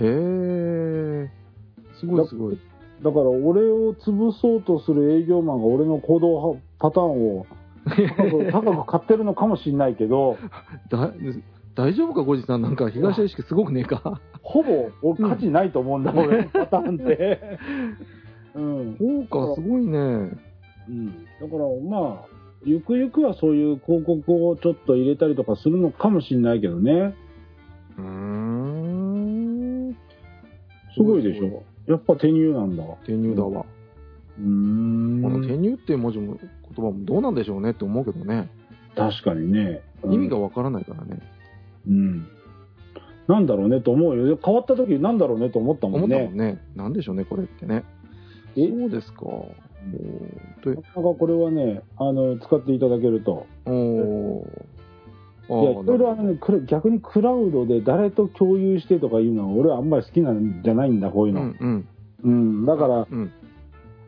[0.00, 1.30] え。
[1.98, 2.58] すごいすごい。
[3.02, 7.46] だから俺を潰そうとする営業マンが俺の行動パターンを
[7.84, 10.38] 高く高く買ってるのかもしれないけど、
[10.90, 11.12] だ
[11.74, 12.62] 大丈夫か、ゴジさん。
[12.62, 14.20] なんか、東屋意識すごくねえか？
[14.42, 17.40] ほぼ俺価値ないと思うんだ、俺のパターンって。
[18.54, 18.96] うん。
[18.98, 19.98] そうか、すごいね。
[19.98, 21.06] うん。
[21.40, 22.26] だからまあ、
[22.64, 27.14] ゆくゆくはそういう広告をちょっと入れたりとかするのかもしれないけどね。
[27.98, 29.96] うーん。
[30.96, 31.64] すごいでしょ。
[31.86, 32.84] やっぱ手入なんだ。
[33.04, 33.66] 手入だわ。
[34.38, 35.22] うーん。
[35.22, 38.48] この手入っていう文字も、言葉もどうなんでしょうねって思うけどね。
[38.94, 39.80] 確かにね。
[40.04, 41.18] うん意味がわからないからね。
[41.88, 42.26] うん。
[43.26, 44.38] なんだろうねと思うよ。
[44.42, 46.16] 変わった時なんだろうねと思ったも思んね。
[46.16, 46.58] ったもんね。
[46.76, 47.84] なんでしょうね、これってね。
[48.56, 48.68] え？
[48.68, 49.24] そうですか。
[49.24, 53.46] なかなかこれはね、あの、使っていただけると。
[53.64, 54.48] とおー
[55.46, 61.40] いや、いろいろあのね、逆にクラウドで誰と共有してとかいうのは、俺はあんまり好きなんじゃないんだ、こういうの。
[61.42, 61.88] うんうん。
[62.22, 62.30] う
[62.62, 62.66] ん。
[62.66, 63.30] だから、うん。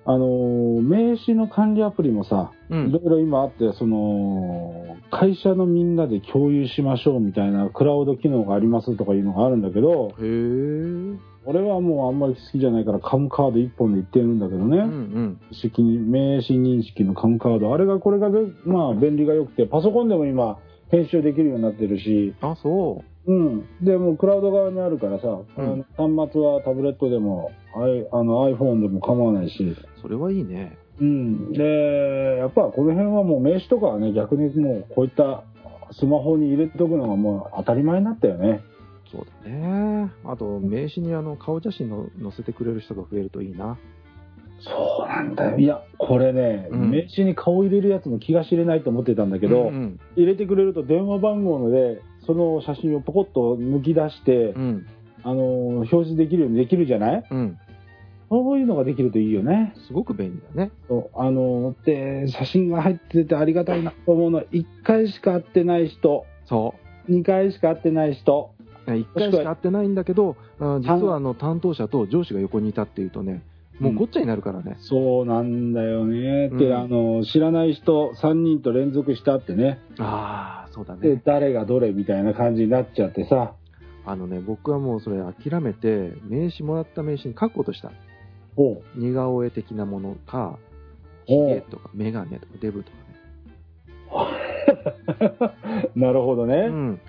[0.08, 11.36] あのー名刺の管理アプリもさ、うんいろいろ今あって、その、会社のみんなで共有しましょうみたいなクラウド機能がありますとかいうのがあるんだけど、へえ。
[11.44, 14.78] 俺はもうあんまり好きじゃないからカムカード1本で言ってるんだけどね。
[14.78, 16.10] うんうん。
[16.10, 17.72] 名刺認識のカムカード。
[17.72, 20.58] あれがこれがで、まあ便利が良くて、パソコンでも今
[20.90, 23.68] 編集できるようになってるし、あ、そうん。
[23.82, 29.76] で、もうクラウド側にあるからさ、うん端末はタブレットでも、I、あの iPhone でも構わないし、う。
[30.00, 30.78] それはいいね。
[31.00, 31.52] うん。
[31.52, 35.44] で、やっぱこの辺はもう名刺とかはね、逆にもうこういった
[35.92, 38.60] スマホに入れておくのがもう当たり前になったよね。
[39.10, 40.10] そうだね。
[40.24, 43.78] あと、名刺にあの、顔写真の載せてくれる人が増えるといいな。
[44.58, 45.58] そうなんだよ。
[45.58, 50.00] いや、これね、うん名刺に顔入れるやつも気が知れないと思ってたんだけど、うんうん。
[50.16, 54.86] 入れてくれると電話番号ので、その写真をポコッと抜き出して、うん。
[55.22, 57.24] あのー表示できるようにできるじゃない？
[57.30, 57.58] うん。
[58.28, 59.72] そういうのができるといいよね。
[59.86, 60.70] すごく便利だね。
[60.88, 66.74] そうあのーで、写真が入っててありがたいなと思うのは、1回しか会ってない人、そ
[67.08, 68.50] 2回しか会ってない人、
[68.86, 73.42] 1回しか会ってないんだけど、あ実はあの担当者と上司が横にいたっていうとね、
[73.78, 74.76] もうごっちゃになるからね。
[74.80, 76.48] そうなんだよね。
[76.48, 79.78] で、うんあの、知らない人3人と連続したってね。
[79.98, 81.22] ああ、そうだで、ね。
[81.24, 83.54] 誰がどれみたいな感じになっちゃってさ。
[84.06, 87.92] あのね、僕はもうそれ諦めて、名刺もらった名刺に書くことした。
[88.54, 90.58] ほ似顔絵的なものか、
[91.26, 92.96] ヒゲとかメガネとかデブとか
[95.94, 95.98] う。
[95.98, 96.62] なるほどね。
[96.62, 96.66] ね。
[96.68, 97.00] うん。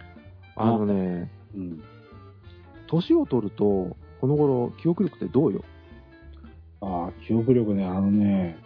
[0.56, 1.82] あのね、うん。
[2.88, 5.64] 年を取ると、この頃、記憶力ってどうよ？
[6.82, 8.58] ああ、記憶力ね、あのね、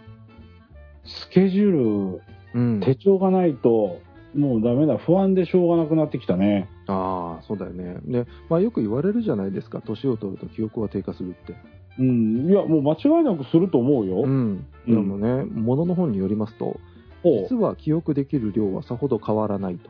[1.05, 2.19] スケジュー
[2.53, 3.99] うんル、手帳がないと、
[4.35, 6.69] もうダメだ、不安でしょうがなくなってきたね。
[6.87, 7.97] ああ、そうだよね。
[8.05, 9.81] で、まあよく言われるじゃないですか。
[9.81, 11.55] 年を取ると記憶は低下するって。
[11.99, 12.49] うん。
[12.49, 14.23] いや、もう間違いなくすると思うよ。
[14.23, 14.65] うん。
[14.87, 16.77] でもね、ものの本によりますと、
[17.23, 19.89] ほ実は記憶できる量はさほど変わらないと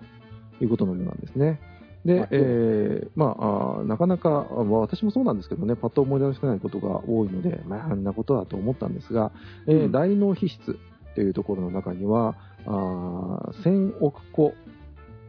[0.63, 1.59] いうことのようなんですね。
[2.05, 3.35] ではい、えーま
[3.79, 9.31] あなかなか、私もそうなんですけどね、パッと思い出せないことが多いので、まあ、あんなことだと思ったんですが、
[9.67, 10.79] えーうん大脳皮質
[11.15, 12.35] というところの中には、
[12.65, 14.53] あー1000億個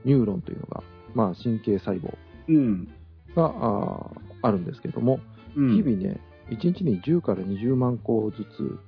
[0.05, 0.83] ニューロンというのが、
[1.15, 2.15] まあ、神経細胞
[2.49, 2.89] うん。
[3.37, 4.11] が
[4.43, 5.21] あるんですけども、
[5.57, 5.75] うん。
[5.77, 8.79] 日々ね、1日に10から20万個ずつ、うん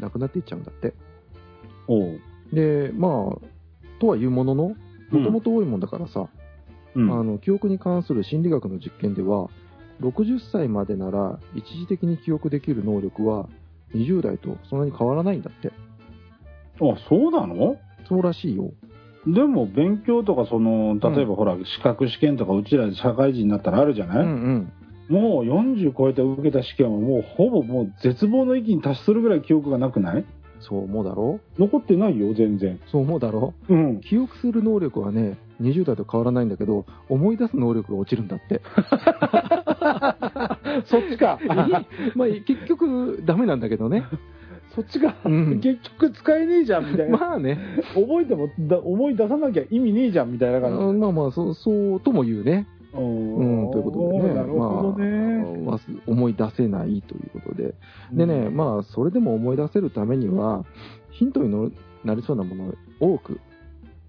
[0.00, 0.94] なくなっていっちゃうんだって。
[2.52, 4.68] で、まあ、とはいうものの、
[5.10, 6.28] もともと多いもんだからさ、
[6.94, 7.10] うん。
[7.12, 9.48] あの記憶に関する心理学の実験では、
[10.00, 13.48] 60歳までなら一時的に記憶できる能力は
[13.94, 15.68] 20代とそんなに変わらないんだって。
[15.68, 17.76] あ、そうなの？
[18.08, 18.72] そうらしいよ。
[19.26, 24.72] でも勉強とかその例えばほら、資格試験とかうちら社会人になったらあるじゃうない、んうん。
[25.10, 30.24] もう40超えて受けた試験はもうほぼもう絶望の域に達するぐらい記憶がなくない？
[30.60, 38.60] そう思うだろ残ってないよ全然そう思うだろうん記憶する能力はね、20代と変わらないんだけど、思い出す能力が落ちるんだって。
[40.86, 41.38] そっちか
[42.14, 44.04] まあ結局ダメなんだけどね。
[44.74, 47.58] そっちか、うん結局使えねえじゃんみたいな、まあね。
[47.94, 52.66] 覚えてもだ思い出さなきゃ意味ねえじゃんみたいな感じ、うんまあまあ、そう、そうとも言うね。
[52.94, 54.34] ううん、ということでね。
[54.34, 57.74] なるほどね、まあ、忘思い出せないということで。
[58.12, 60.64] でね、まあ、それでも思い出せるためには、
[61.10, 61.70] ヒントにの
[62.04, 63.40] なりそうなものを多く、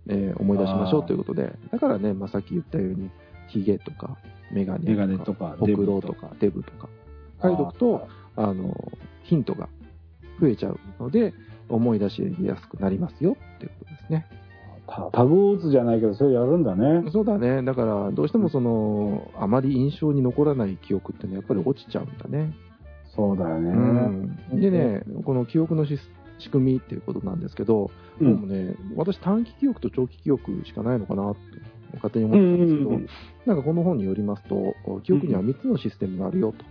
[0.08, 3.10] えー思い出しましょうということで、だからね、まあ、さっき言ったように、
[3.48, 4.18] ヒゲとか、
[4.52, 6.90] メガネとかほくろとか、デブとか、
[7.42, 8.76] 書いとくと、あの、
[9.24, 9.70] ヒントが
[10.40, 11.34] 増えちゃうので、
[11.70, 14.26] 思い出しやすくなりますよっていうことですね。
[14.88, 17.64] たタグを打つじゃないけどそれやるんだねそうだね。
[17.64, 22.54] だから、どうしてもその、あまり印象に残らない記憶ってね、やっぱり落ちちゃうんだね。
[23.16, 24.62] そうだよね、うん。
[24.62, 25.98] でね、この記憶のし
[26.42, 28.48] 仕組みっていうことなんですけど、うん。
[28.48, 31.36] ね、私短期記憶と長期記憶しかないのかなと
[31.96, 33.08] 勝手に思うんってたんですけど、うん
[33.46, 36.64] なんかこの本によりますと、記憶には3つのシステムがあるよと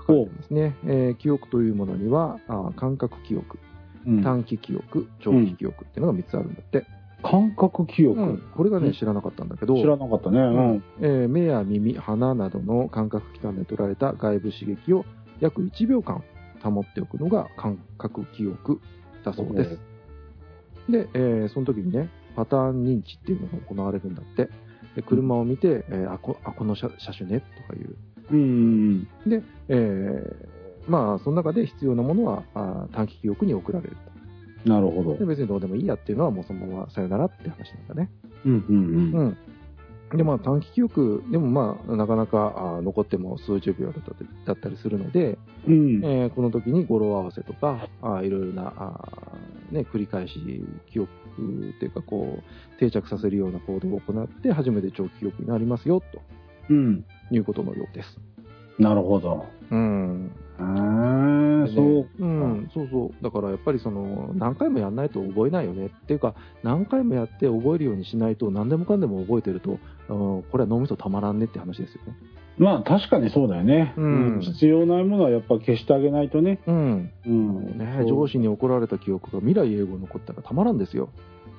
[0.00, 0.76] 書かれてますね。
[0.84, 3.58] えー記憶というものには、あ感覚記憶、
[4.06, 4.22] うん。
[4.22, 6.86] 短期記憶、長期記憶っていうのが3つあるんだって。
[7.22, 8.42] 感覚記憶、うん。
[8.56, 10.38] これがね、うん知らなかったんだけど、知らなかったね。
[10.38, 15.04] うん、えー目や耳、鼻などの感覚器官で取られた外部刺激を
[15.40, 16.22] 約1秒間
[16.62, 18.80] 保っておくのが感覚記憶
[19.30, 19.78] だそうです。
[20.88, 24.48] で、えーその時にね、パターン認知っていうのが行われるんだって。
[24.96, 27.96] で車を見て、えーあこあ、この車車種ねとかいう。
[28.30, 33.96] うんで、えーまあ、その中で必要なものはあー短期記憶に送られる
[34.64, 35.18] なるほどと。
[35.18, 38.10] で、別にどうでもいいやっていうのはもうそのままさよならって話なんだね。
[38.44, 39.36] うんうんうん
[40.12, 40.16] うん。
[40.16, 45.38] で、まあ短期記憶でもまあなかなかあー残っても数十秒だったりだったりするので、
[45.68, 50.40] うんえーこの時に語呂合わせとか、あーいろいろな、あーね、繰り返し
[50.90, 56.20] 記憶っていうかこう定着させるような行動を行って初めて長期記憶になりますよと
[56.70, 58.18] うんいうことのようです。
[58.78, 60.30] なるほどうん。
[60.58, 63.24] へそううん、そうそう。
[63.24, 65.86] だからやっぱりその、何回もやんないと覚えないよね。
[65.86, 69.78] っていうか、何回もやって覚えるようにしないと、何でもかんでも覚えてると、
[70.08, 72.16] うんこれは脳みそたまらんねって話ですよね。
[72.58, 77.10] まあ確かにそうだよね、うん必要ないものはやっぱ消してあげないとねうん。
[77.26, 81.10] うんね、上司に怒られた記憶が未来永劫残ったらたまらんですよ。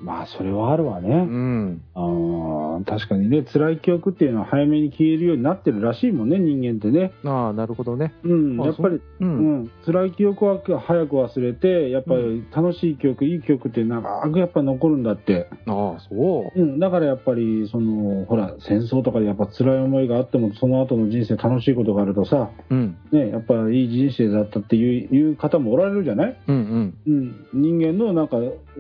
[0.01, 1.81] まあそれはあるわね、うん。
[1.93, 8.13] あー確かにね辛い記憶っていうのは早めに消えるようになってるらしいもんね人間ってねああ、なるほどね。
[8.23, 9.01] うんまあやっぱりう。
[9.19, 15.47] うんん、辛い記憶は早く忘れて、やっぱり楽しい記憶、いい記憶って長くやっぱ残るんだって。
[15.67, 16.59] ああ、そう。
[16.59, 22.97] うん、だからやっぱり、その、ほら、戦争とかでやっぱ辛い思いがあっても、その後の人生楽しいことがあるとさ、うん。
[23.11, 26.37] ね、やっぱいい人生だったっていういう方もおられるじゃない？
[26.47, 26.97] うんうん。
[27.07, 28.37] うん、人間のなんか、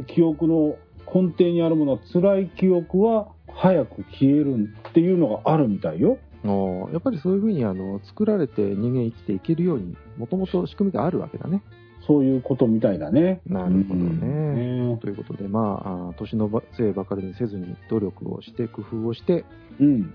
[0.07, 0.75] 記憶の
[1.13, 6.17] 根底にあるものは、辛い記憶は早く消えるっていうのがあるみたいよ。
[6.43, 11.61] やっぱりそういうふうにあの作られて人間生きていけるように、もともと仕組みがあるわけだね。
[12.07, 13.41] そういうことみたいだね。
[13.45, 19.45] なるほどねうんということで、まあ年のばせいばかりにせずに努力をして、工夫をして、
[19.79, 20.13] うん。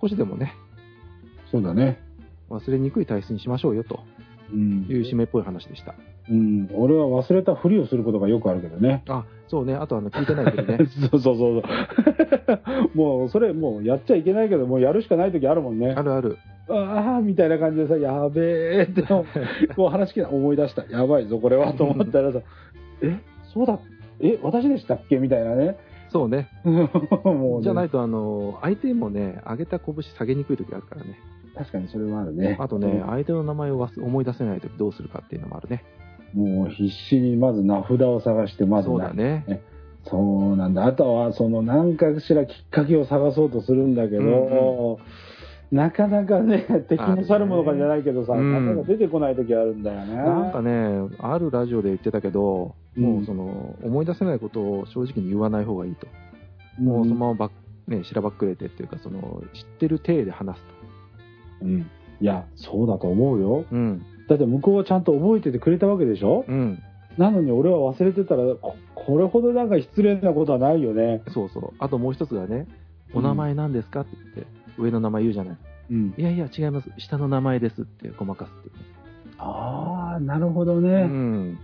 [0.00, 0.54] 少しでもね、
[1.50, 2.00] そうだね。
[2.50, 4.00] 忘れにくい体質にしましょうよと
[4.52, 4.86] うん。
[4.88, 5.94] いう締めっぽい話でした。
[6.30, 6.68] うん。
[6.74, 9.02] 俺は忘れたふりをすることがよくあるけどね。
[9.08, 10.78] あ、そうね、あとあの聞いてないけどね。
[11.10, 11.62] そうそうそうそう。
[12.96, 15.92] もう、それ、もうやっちゃいけないけど、もうやるしかない時あるもんね。
[15.96, 16.36] あるある。
[16.70, 19.02] ああ、みたいな感じでさ、やべえって、
[19.74, 20.84] こう話聞きな思い出した。
[20.90, 22.40] やばいぞ、これは、と思ったらさ、
[23.00, 23.16] え、
[23.54, 23.78] そうだ、
[24.20, 25.16] え、私でしたっけ？
[25.18, 25.76] みたいなね。
[26.10, 26.48] そうね。
[26.64, 31.18] もうねじゃないと、あの、相手もね、上げた拳下げにくい時あるからね。
[31.54, 32.56] 確かにそれはあるね。
[32.60, 35.84] あとね、相手の名前を忘思い出せない時どうするかっていうのもあるね。
[36.34, 39.62] もう必死にまず名札を探して、まずそうだね。
[40.04, 40.86] そうなんだ。
[40.86, 45.28] あとは、その、何かしらきっかけを探そうとするんだけど、うん
[45.70, 50.16] なかなかね、 敵も去るものかじゃないけどさ、うんなかなか出てこない時あるんだよね。
[50.16, 56.06] なんかね、あるラジオで言ってたけど、うんもうその、思い出せないことを正直に言わない方がいいと。
[56.80, 57.50] うん、もうそのままばっ、
[57.86, 60.64] ね、しらばっくれてっていうか、その、知ってる体で話す
[61.62, 61.86] うん。
[62.20, 63.64] いや、そうだと思うよ。
[63.70, 63.76] と。
[63.76, 64.02] うん。
[64.28, 66.44] だって向こうはちゃんと覚えててくれたわけでしょ？
[66.46, 66.82] うん。
[67.16, 71.22] なのに俺は忘れてたら、ここれほどなんか失礼なことはないよね。
[71.34, 71.72] そうそう。
[71.78, 72.68] あともう一つがね、
[73.12, 75.56] お名前何ですかって言って、上の名前言うじゃない。
[75.90, 76.14] うん。
[76.16, 76.90] いやいや、違います。
[76.98, 78.78] 下の名前ですってごまかすって。
[79.38, 80.90] ああ、なるほどね。
[80.90, 81.58] うん。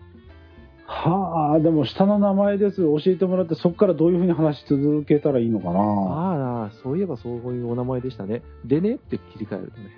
[0.86, 2.78] はあ、でも下の名前です。
[2.78, 5.80] 教えてもらって、そこからどういうふうに話し続けたらいいのかな？
[5.80, 8.42] ああ、そういえばそういうお名前でしたね。
[8.64, 9.90] でねって切り替えるとね。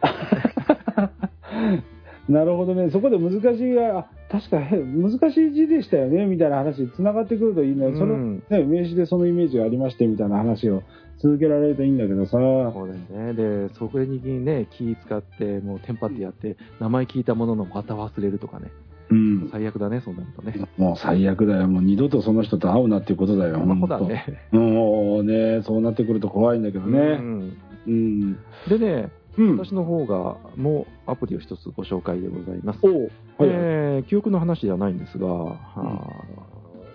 [2.28, 2.90] なるほどね。
[2.90, 7.92] そこで難しいが、あ確かへ難しい字でしたよね、みたいな話に繋がってくるといいね。
[7.94, 10.82] その、うんね、名詞でそのイメージがありまして、みたいな話を
[11.18, 12.32] 続けられるといいんだけどさ。
[12.32, 13.34] そうだよね。
[13.34, 18.70] で、そこにね、気使って、もうテンパってやって、名前聞いたもののまた忘れるとかね。
[19.08, 19.48] うん。
[19.52, 20.68] 最悪だね、そうなるとね。
[20.76, 21.68] もう最悪だよ。
[21.68, 23.54] もう二度とその人と会うなっていうことだよ。
[23.54, 24.24] そんなことだね。
[24.50, 26.98] もうね、そうなってくると怖いんだけどうね。
[27.16, 28.36] んうん。
[28.68, 29.58] でね、うん。
[29.58, 32.85] 私の方が、もうアプリを一つご紹介でございます。
[32.87, 33.09] はいはい。
[33.38, 36.37] えー記憶の話ではないんですが、はあ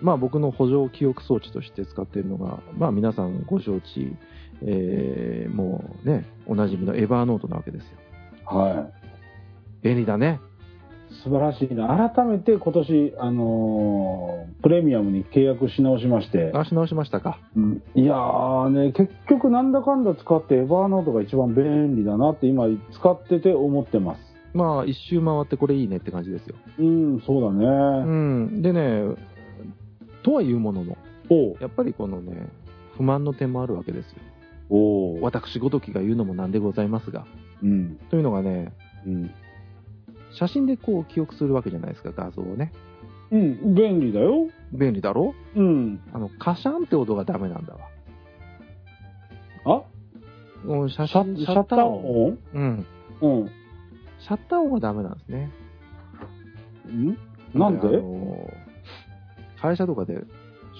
[0.00, 4.16] まあ僕の補助記憶装置として使っているのが、まあ皆さんご承知、
[4.62, 7.90] えーもうね、おなじみのエバーノートなわけですよ。
[8.46, 8.92] はい。
[9.82, 10.40] 便利だね。
[11.22, 12.10] 素晴らしいな。
[12.14, 17.38] 改めて今年、あのープレミアムに契約し直しまして、あ、し直しましたか。
[17.56, 24.20] うんいやーね、結局なんだかんだ使ってエバーノートが一番便利だなって今使ってて思ってます。
[24.54, 26.56] まあ一周回ってこれいいねって感じですよ。
[26.78, 28.04] うん、そうだうね。
[28.04, 28.62] ん。
[28.62, 29.02] でね、
[30.22, 30.96] とはいうものの、
[31.60, 32.48] やっぱりこのね、
[32.96, 34.18] 不満の点もあるわけですよ。
[34.70, 37.26] おう私ごときが言うのもなんでございますが。
[37.62, 37.96] うん。
[38.10, 38.72] というのがね、
[39.06, 39.30] うん。
[40.34, 42.72] 写真でこう記憶するわけじゃないですか、画像をね。
[43.30, 44.48] うん、便利だよ。
[44.72, 45.34] 便利だろ？
[45.56, 46.00] うん。
[46.12, 47.80] あの、カシャンって音がダメなんだわ。
[49.64, 49.82] あ？
[50.64, 52.38] うん写シャ真シャッター音？
[52.54, 52.86] うん。
[53.22, 53.50] うん。
[54.20, 55.50] シャッター音がダメなんですね。
[56.88, 57.16] ん？
[57.58, 57.88] なんで？
[57.88, 58.50] あの
[59.60, 60.22] 会社とかで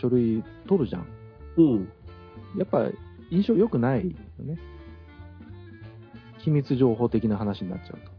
[0.00, 1.06] 書類取るじゃん。
[1.56, 1.88] うん。
[2.56, 2.86] やっぱ
[3.30, 4.58] 印象良くないよね。
[6.44, 8.11] 機密情報的な話になっちゃうと。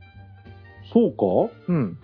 [0.94, 1.54] そうか？
[1.68, 1.98] うん。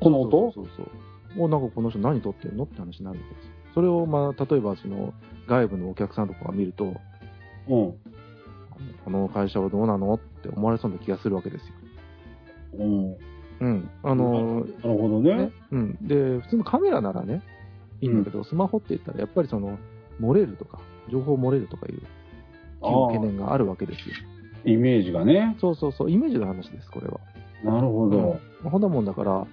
[0.00, 0.52] この音？
[0.52, 1.44] そうそうそう。
[1.44, 3.52] お、なんかこの人何撮ってんのって話になるわけですよ。
[3.74, 5.14] それを、まあ、例えばその
[5.48, 6.94] 外部のお客さんとかが見ると、うん。
[7.68, 7.96] こ
[9.10, 11.74] の会社はどうなのって思われそうな気がするわけですよ。
[12.80, 13.16] うん。
[13.60, 13.90] うん。
[14.02, 15.36] あの、なるほどね。
[15.36, 15.98] ね、うん。
[16.06, 17.42] で、普通のカメラならね、
[18.00, 19.78] いいんだけど、スマホって言ったら、やっぱりその、
[20.20, 22.02] 漏れるとか、情報漏れるとかいう
[22.82, 24.14] ああ懸念があるわけですよ。
[24.64, 25.56] イメージがね。
[25.60, 27.20] そうそうそう、イメージの話です、これは。
[27.64, 28.40] なるほど。
[28.64, 29.46] うん、ほんなもんだから、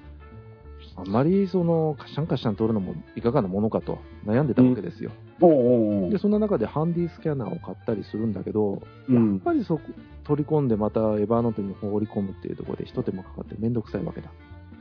[0.96, 5.12] あんまりその、カシャンカシャン撮るのもいかがなものかと悩んでたわけですよ。
[5.42, 9.84] おうおうおうで、そんな中でハンディスキャナーを買ったりするんだけど、うんやっぱりそこ、
[10.26, 14.30] 取り込んでまたエバーノートに放り込むっていうところで一手間かかってめんどくさいわけだ。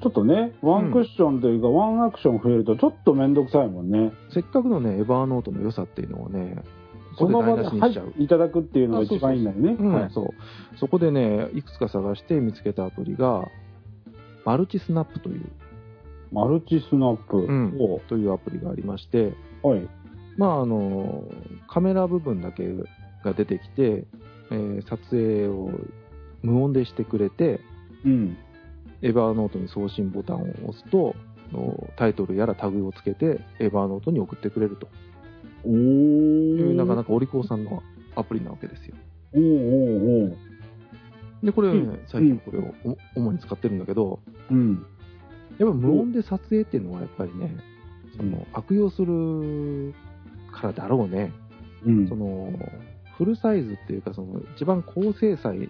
[0.01, 4.13] ちょっとね、ワンクッションというか、ワンアクション増えるとちょっとめんどくさいもんね。
[4.33, 6.63] せっかくのね、エバーノートの良さっていうのをね、
[7.19, 9.77] その場で、はいここ台無しにしちゃう。、いただくっていうのが一番いいんだよね。
[9.79, 10.11] うんはい。
[10.11, 10.79] そう。
[10.79, 13.47] そこでね、いくつか探して見つけたアプリが、
[14.45, 15.45] マルチスナップという、
[16.33, 17.39] マルチスナップ。
[17.39, 19.89] うんおというアプリがありまして、はい。
[20.37, 21.25] まあ、あの、
[21.69, 22.73] カメラ部分だけ
[23.25, 24.07] が出てきて、
[24.51, 25.71] えー撮影を
[26.43, 27.61] 無音でしてくれて、
[28.05, 28.37] うん。
[29.03, 31.15] エバーノートに送信ボタンを押すと、
[31.53, 34.89] のタイトルやらタグをつけて、エバーノートに送ってくれると
[35.71, 37.83] なかなかお利口さんの
[38.17, 38.97] アプリなわけですよ。
[39.35, 40.37] おうおうおう。
[41.43, 42.75] で、これ、うん最近これを
[43.15, 44.87] お主に使ってるんだけど、うん。
[45.59, 47.57] やっぱ無音で撮影っていうのはやっぱりね、
[48.17, 49.95] その悪用する
[50.53, 51.33] からだろうね。
[51.85, 52.17] うんそ。
[52.17, 52.53] の
[53.17, 55.69] フルサイズっていうか、その一番高精細、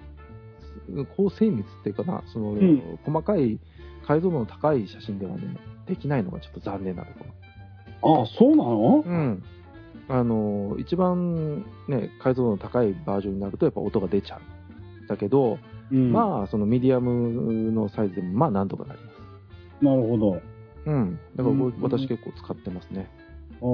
[1.16, 3.58] 高精密っていうかな、その、ん細かい
[4.06, 7.24] 解像度の高い写真ではね、できないのがちょっと残念なとこ
[8.02, 8.22] ろ。
[8.22, 9.02] あ、そうなの？
[9.04, 9.42] うん。
[10.08, 14.40] あの、一番ね、解像度の高いバージョンになるとやっぱ音が出ちゃう。
[15.08, 15.58] だけど、
[15.90, 16.12] うん。
[16.12, 19.84] まあ、そのミディアムのサイズでもまあなんとかなります。
[19.84, 20.40] なるほど。
[20.86, 21.18] うん。
[21.36, 23.08] だから私結構使ってますね。
[23.60, 23.66] あ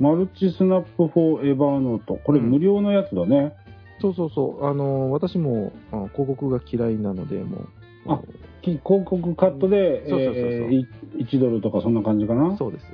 [0.00, 2.16] マルチスナップフォーエバーノート。
[2.24, 3.54] これうん無料のやつだね。
[4.00, 4.66] そうそうそう。
[4.66, 7.68] あの、私もあ広告が嫌いなので、もう。
[8.06, 8.20] あ
[8.62, 12.56] き広告カットで、そうそうそうそうえーい1ドルとかそんな感じかな。
[12.56, 12.86] そうです。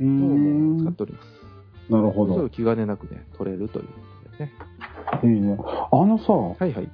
[0.00, 1.37] うんう使っております。
[1.90, 2.48] なるほどそれを。
[2.48, 3.92] 気兼ねなくね、取れるというこ
[4.30, 4.52] とでね。
[5.34, 5.56] いいね。
[5.92, 6.90] あのさ、はいはい。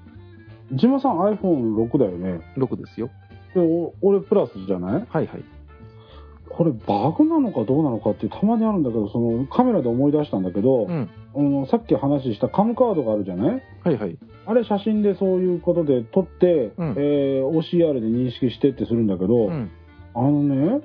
[0.73, 2.41] ジマさん iPhone6 だよね。
[2.57, 3.11] 6ですよ。
[3.55, 5.07] で、お俺プラスじゃない？
[5.09, 5.45] はいはい。
[6.51, 11.11] これバグなのかどうなのかってたまにあるんだけど、そのカメラで思い出したんだけど、うん。
[11.37, 13.63] あのさっき話したカムカードがあるじゃない？
[13.83, 14.17] はいはい。
[14.47, 19.71] あれ写真でそういうことで撮って、うんえー OCR で認識してってするんだけど、うん。
[20.15, 20.81] あのね、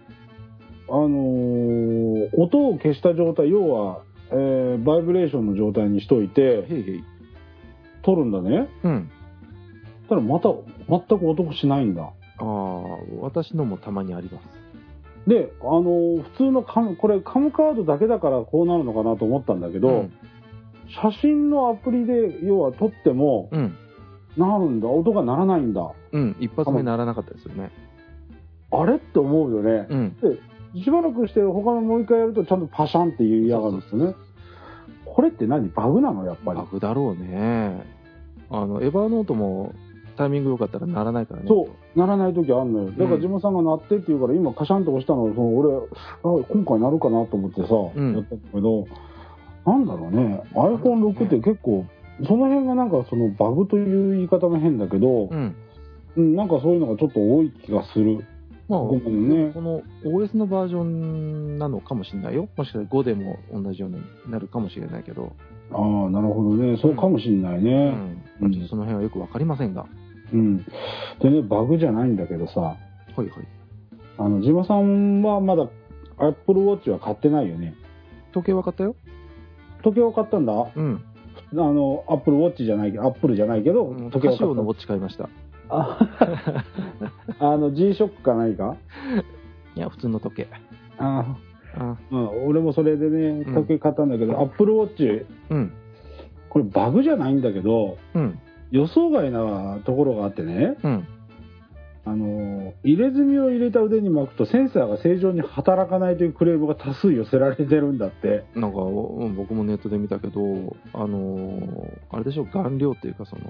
[0.92, 7.04] あのー音を消した状態、要は、えーバイブレーションの状態にしといて、へいへい。
[8.04, 8.70] 撮るんだね。
[8.84, 9.12] うん。
[10.08, 10.50] ただまた、
[10.88, 12.04] 全く音しないんだ。
[12.04, 12.12] あ
[12.44, 12.44] あ、
[13.22, 14.48] 私のもたまにあります。
[15.28, 20.14] で、あのー普通のカム、これカムカードだけだからこうなるのかなと思ったんだけど、うん。
[20.88, 23.76] 写真のアプリで、要は撮っても、うん。
[24.38, 25.92] なるんだ、音が鳴らないんだ。
[26.12, 26.36] うん。
[26.40, 27.72] 一発目ならなかったですよね。
[28.72, 28.96] あれ？
[28.96, 29.88] って思うよね。
[29.90, 30.16] うん。
[30.22, 30.40] で、
[30.76, 34.16] しばらくして他のもう一回やるとちゃんとパシャンって言いやがるんですよね。
[35.06, 35.70] これって何？
[35.70, 36.26] バグなの？
[36.26, 36.66] やっぱりバ。
[36.66, 37.84] グだろうね。
[38.52, 39.74] あの、エヴァーノートも
[40.18, 41.48] タイミング良かったらならないからね。
[41.48, 42.92] そう、ならない時あんのよ。
[42.92, 48.88] だからうんジムさんが鳴ってって言うから、今カシャンと押したの、その俺、あ今回鳴るかなと思ってさ、んやったんだけど、
[49.66, 51.86] なんだろうね、iPhone6 って結構、
[52.26, 55.56] その辺がなんかそのバグという言い方も変だけど、うん。
[56.18, 58.26] うん、なんかそういうのがちょっと多い気がする。
[58.70, 62.48] まあ、ねこの OS のバージョンなのかもしれないよ。
[62.56, 65.34] もしかしたら5でも同じようになるかもしれないけど。
[65.72, 66.78] ああ、なるほどね。
[66.80, 67.90] そうかもしんないうね。
[67.90, 68.24] ん。
[68.40, 69.88] まあちょっとその辺はよくわかりませんが。
[70.32, 70.58] うん。
[71.20, 72.78] でね、バグじゃないんだけどさ、は
[73.18, 73.30] いはい。
[74.20, 75.68] あの、ジマさんはまだ
[76.20, 77.74] Apple Watch は買ってないよね。
[78.34, 78.96] 時計は買ったよ。
[79.84, 81.04] 時計を買ったんだあうん。
[81.54, 85.28] の、Apple Watch じゃないけど、Apple じゃないけど、うん時計を買ったカシオのウォッチ買いました。
[85.70, 85.98] あ
[87.40, 88.76] あの、G-SHOCK かないか
[89.76, 90.48] いや、普通の時計。
[90.98, 91.36] あ
[91.76, 95.72] あまあ、俺もそれでね、うん時計買ったんだけど、Apple Watch、うん。
[96.50, 98.40] これバグじゃないんだけど、うん。
[98.72, 101.08] 予想外なところがあってね、うん。
[102.10, 108.46] あの、入れ墨を入れた腕に巻くとセンサーが正常に働かないというクレームが多数寄せられてるんだって。
[108.56, 110.42] なんか、うん僕もネットで見たけど、
[110.94, 113.44] あのーあれでしょ、顔料っていうか、その、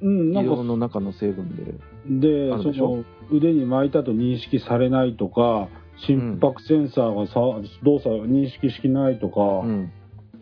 [0.00, 1.64] うん、の中の成分で。
[2.08, 5.68] ででその腕に巻いたと認識されないとか、
[6.06, 7.34] 心拍センサーがさ、
[7.82, 9.92] 動作を認識しないとか、うん。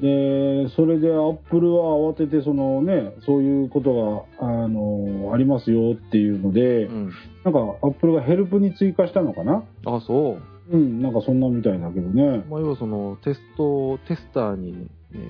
[0.01, 7.12] で、それでアップルは慌てて、そのね、そういうことが、あの、ありますよっていうので、うん。
[7.45, 9.64] なんかアップルがヘルプに追加したのかな？
[9.86, 10.38] あ、そ
[10.70, 10.76] う。
[10.76, 12.45] うん、なんかそんなみたいだけどね。
[12.49, 15.20] まあ、要はその、テスト、テスターに、えー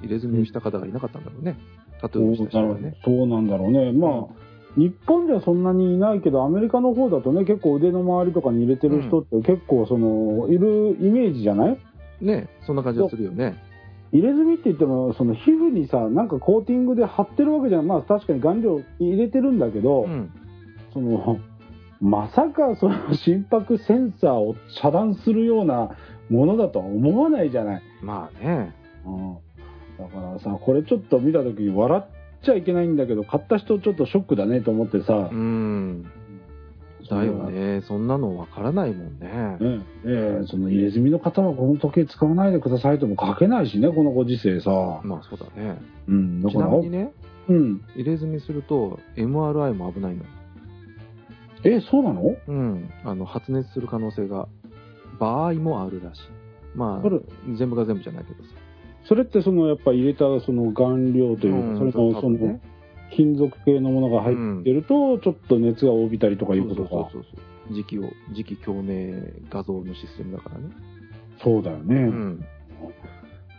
[0.00, 1.56] 入れ墨をした方がいなかったんだろうね。
[2.00, 2.94] タトゥーをした人がね。
[3.04, 3.90] そうなんだろうね。
[3.90, 4.34] まあ、
[4.76, 11.78] 日本ではそんなにいないけど、アメリカの方だとね、結構腕の周りとかに入れてる人って結構その、いるイメージじゃない？
[12.20, 13.56] ねそんな感じがするよね。
[14.12, 17.86] 入れ墨って言っても、その皮膚にさ、なんかコーティングで貼ってるわけじゃん。
[17.86, 20.30] まあ確かに顔料入れてるんだけど、うん。
[20.92, 21.38] その、
[22.00, 25.90] まさかその心拍センサーを遮断するような
[26.30, 27.82] ものだとは思わないじゃない。
[28.02, 28.72] まあね。
[29.04, 29.36] うん。
[29.98, 32.04] だからさ、これちょっと見た時に笑っ
[32.42, 36.06] ちゃいけないんだけど、買った人ちょっとショックだねと思ってさう、ん。
[37.08, 37.82] だよね。
[37.82, 39.28] そんなのわからないもんね。
[39.60, 44.70] ねええその入れ墨の方はこの時計使わないでくださいとも書けないしね、このご時世さ。
[45.04, 45.80] まあそうだね。
[46.08, 47.12] うん、だちから、なみにね、
[47.48, 47.80] うん。
[47.94, 50.24] 入れ墨すると MRI も危ないの。
[51.64, 52.36] え、そうなの？
[52.46, 52.90] うん。
[53.04, 54.48] あの、発熱する可能性が、
[55.18, 56.20] 場合もあるらしい。
[56.76, 57.10] まあ、
[57.56, 58.50] 全部が全部じゃないけどさ。
[59.08, 62.60] それってそのやっぱ入れたその顔料というか、うんそれ多のその
[63.14, 66.88] 金属系のものが入ってると、ちょっと熱が帯びたりとかいうことか。
[66.90, 67.74] そうそうそう。
[67.74, 70.70] 磁気を、磁気共鳴画像のシステムだからね。
[71.42, 71.94] そうだよね。
[71.94, 72.44] うん。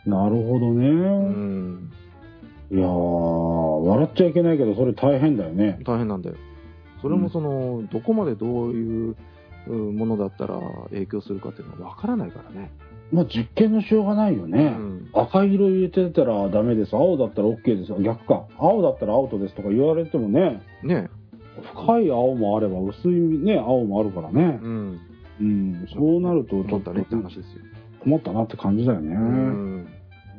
[0.06, 0.88] なるほどね。
[0.88, 1.92] うん。
[2.72, 5.80] いやー、笑っちゃいけないけど、それ大変だよね。
[5.86, 6.36] 大変なんだよ。
[7.02, 9.16] それもその、どこまでどういう
[9.68, 12.72] うんものだったら影響するかっていうのは分からないからね。
[13.12, 14.66] まあ実験のしようがないようね。
[14.66, 15.10] ん。
[15.14, 16.96] 赤色入れてたらダメです。
[16.96, 18.00] 青だったら OK ですよ。
[18.00, 18.46] 逆か。
[18.58, 21.10] 青だったらアウトですとか言われてもね、ね
[21.74, 24.68] 深い青もあれば薄いね、青もあるからねう。
[24.68, 25.00] ん。
[25.42, 25.88] うん。
[25.94, 26.94] そうなるとちょっと。
[28.02, 29.16] 困ったなって感じだよね。
[29.16, 29.20] う。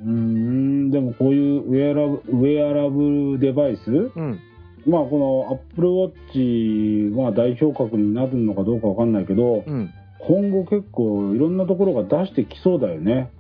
[0.07, 0.91] うん。
[0.91, 3.91] でもこういうウェアラブウェアラブルデバイス？
[3.91, 4.41] うん。
[4.87, 9.93] まあこの Apple Watch は代表格になるのかどうかわかんないけど、うん。
[10.27, 13.31] 今後結構いろんなところが出してきそうだよね。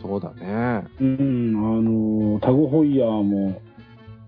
[0.00, 0.86] そうだね。
[1.00, 3.60] うん、あの、タグホイヤーも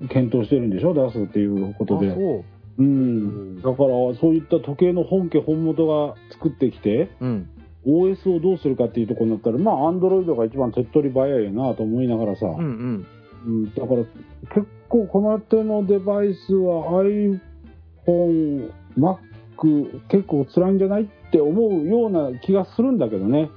[0.09, 0.95] 検討してるんでしょ？
[0.95, 2.11] 出すっていうことで。
[2.11, 2.45] あそう。
[2.78, 3.57] うん。
[3.57, 3.74] だから、
[4.18, 7.49] そういった時計の本家本元が作ってきて、うん。
[7.86, 12.47] OS をどうするかっていうところになったら、まあ、Android が一番手っ取り早いよなと思いながらさ。
[12.47, 13.07] うんうん。
[13.47, 14.05] うん、だから、
[14.55, 17.03] 結構この手のデバイスは
[18.07, 19.18] iPhone、Mac、
[20.09, 23.51] 結構辛いんじゃないって思うような気がするんだけどね。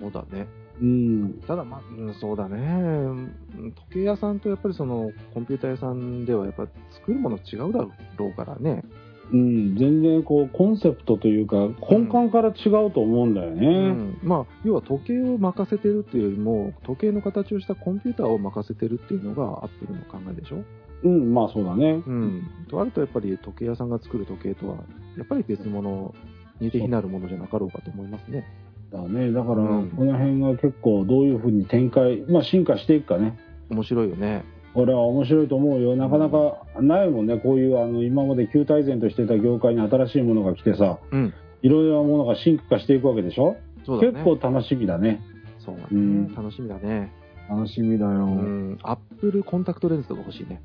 [0.00, 0.46] そうだね。
[0.80, 1.40] うん。
[1.46, 2.58] ただまあ、うんそうだね。
[2.60, 7.80] うん時計屋さんとやっぱりそのコンピューター屋さんではやっぱ作るもの違うだ
[8.16, 8.84] ろうからね。
[9.30, 11.56] うん、全然こう、コンセプトというか、
[11.90, 13.90] 根幹から違うと思うんだようね。
[13.90, 14.18] ん。
[14.22, 20.64] まあ、要は時計を任せてるっていうよりも、時計の形をしたコンピューターを任せてるっていうのがアップルの考えでしょ？
[21.04, 22.02] うん、まあそうだね。
[22.06, 22.42] うん。
[22.68, 24.76] とあるとやっぱり時計屋さんが作る時計とは、
[25.16, 26.14] やっぱり別物、
[26.60, 28.44] 似て非なるものじゃなかろうかと思いますね。
[28.92, 29.30] だね。
[29.32, 33.38] だから、うんこの辺が結構どういうふうに展開、まあ進化していくかね。
[33.70, 34.44] 面白いよね。
[34.74, 35.96] これは面白いと思うよ。
[35.96, 37.38] なかなかないもんね。
[37.38, 41.34] こういう、あの、今まで旧大前としてた業界に新しいものが来てさ、うん。
[41.62, 43.56] いろいろなものが進化していくわけでしょ？
[43.84, 44.12] そうだね。
[44.12, 45.20] 結構楽しみだね。
[45.58, 47.12] そうだね、うん楽しみだね。
[47.48, 48.10] 楽しみだよ。
[48.10, 48.78] うん。
[48.82, 50.62] アップルコンタクトレンズとか欲しいね。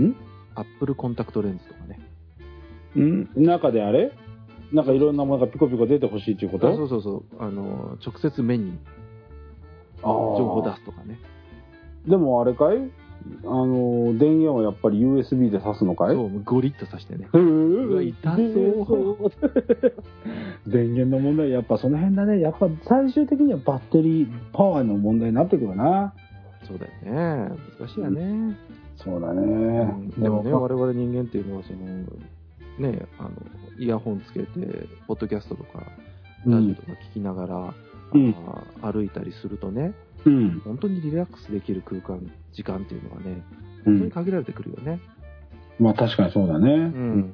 [0.00, 0.16] ん？
[0.54, 2.00] アップルコンタクトレンズとかね。
[3.00, 3.28] ん？
[3.36, 4.12] 中であれ？
[4.72, 7.24] なんかいろんなものがピコピコ出てほしいっていうこあとそうそうそう。
[7.38, 8.78] あの、直接目に
[10.02, 11.18] 情報を出すとかね。
[12.08, 12.78] でもあれかい？
[13.44, 16.16] あの、電源はやっぱり USB で挿すのかい？
[16.16, 17.28] そう、ゴリッとさしてね。
[17.32, 18.42] ううわ痛そ
[19.12, 19.32] う
[20.66, 22.40] 電源の問題、やっぱその辺だね。
[22.40, 26.14] やっぱ最終的にはバッテリー、パワーの問題になってくるな。
[26.66, 26.92] そうだよ
[27.48, 27.56] ね。
[27.78, 28.56] 難しいよね。
[28.96, 29.42] そうだうね
[29.84, 30.08] ん。
[30.10, 31.78] でもね、まあ我々人間っていうのは、その、
[32.90, 33.30] ね、あの、
[33.78, 34.46] イヤホンつけて、
[35.06, 35.86] ポッドキャストとか、
[36.46, 37.74] ラジオとか聞きながら、
[38.14, 38.34] うん
[38.82, 39.94] 歩いたりするとね、
[40.26, 40.60] うん。
[40.60, 43.42] 本当にリラックスできる空間、時間っていうのがね、
[43.86, 43.98] うん。
[43.98, 45.00] 本当に限られてくるよね。
[45.80, 46.72] まあ確かにそうだね。
[46.72, 47.32] うん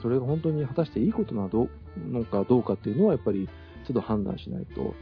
[0.00, 1.68] それが本当に果たしていいことなの
[2.10, 3.48] のかどうかっていうのは、やっぱり、
[3.86, 4.94] ちょっと判断しないと、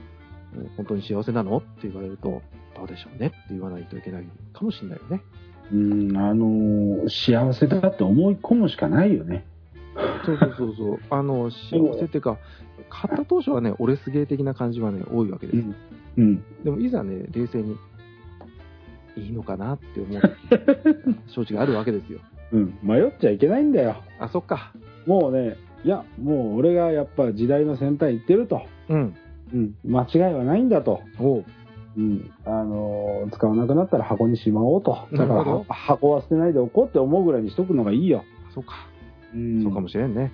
[0.55, 1.59] えー本当に幸せなの？
[1.59, 2.43] って言われると、
[2.77, 3.27] どうでしょうね？
[3.29, 5.23] って言わないといけないかもしれないよね。
[5.73, 9.45] うん、あのー幸せだって思い込むしかないよね。
[10.25, 10.99] そうそうそうそう。
[11.11, 12.39] あの、幸せっていうか、
[12.89, 15.59] 買った当初はね、俺すげえ的な感じはね、多いわけです。
[15.59, 15.75] うん。
[16.19, 16.43] うん。
[16.65, 17.77] でもいざね、冷静に、
[19.17, 20.21] いいのかなって思う
[21.47, 22.21] 知があるわけですよ。
[22.53, 22.75] うん。
[22.83, 23.97] 迷っちゃいけないんだよ。
[24.19, 24.73] あ、そっか。
[25.07, 28.63] もうね、いや、もう俺がやっぱ時代の先端行ってると。
[28.89, 29.15] うん。
[29.55, 29.75] うん。
[29.85, 31.01] 間違いはないんだと。
[31.19, 31.45] おう。
[31.97, 32.31] うん。
[32.45, 35.07] あのー使わなくなったら箱にしまおうと。
[35.13, 38.25] だから箱は捨てないでおこうって思うぐらいにしとくのがいいよ。
[38.55, 38.89] そうか。
[39.35, 39.63] うん。
[39.63, 40.33] そうかもしれんね。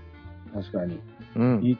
[0.55, 1.01] 確かに。
[1.37, 1.65] うん。
[1.65, 1.79] い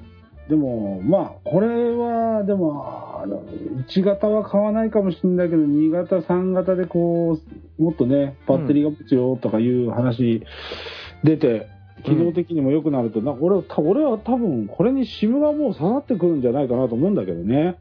[0.49, 3.43] でも、まあ、これは、でも、あの
[3.87, 7.39] 1型は買わないかもしれないけど、2型、3型でこ
[7.79, 10.43] う、もっとね、バッテリーが持つよとかいう話
[11.23, 11.69] 出て、
[12.05, 17.79] 機能的にも良くなると、なんか俺た俺は多分、これに SIM がもう刺さってくるんじゃないかなと思うんだけどね。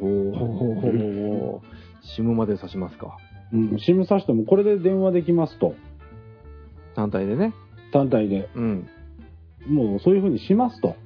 [0.00, 1.62] おお。
[2.02, 3.16] シムまで刺しますか。
[3.52, 5.74] うん、SIM 挿してもこれで電話できますと。
[6.94, 7.52] 単体でね。
[7.92, 8.48] 単体で。
[8.54, 8.88] うん。
[9.68, 10.96] もうそういう風にしますと。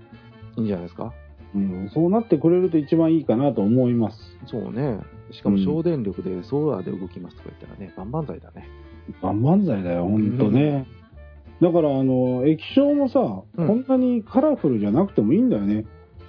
[0.57, 1.13] いいんじゃないですか。
[1.55, 4.17] うん、そうなってくれると一番いいかなと思います。
[4.47, 5.01] そうね。
[5.31, 8.69] しかも省電力でソーラーで動きますとか言ったらね、万々歳だね。
[9.23, 10.87] 万々歳だよ、ほんとね。
[11.61, 13.21] だから、あの、液晶もさ、
[13.57, 15.87] うんこんなにカラフルじゃなくてもいいんだよね。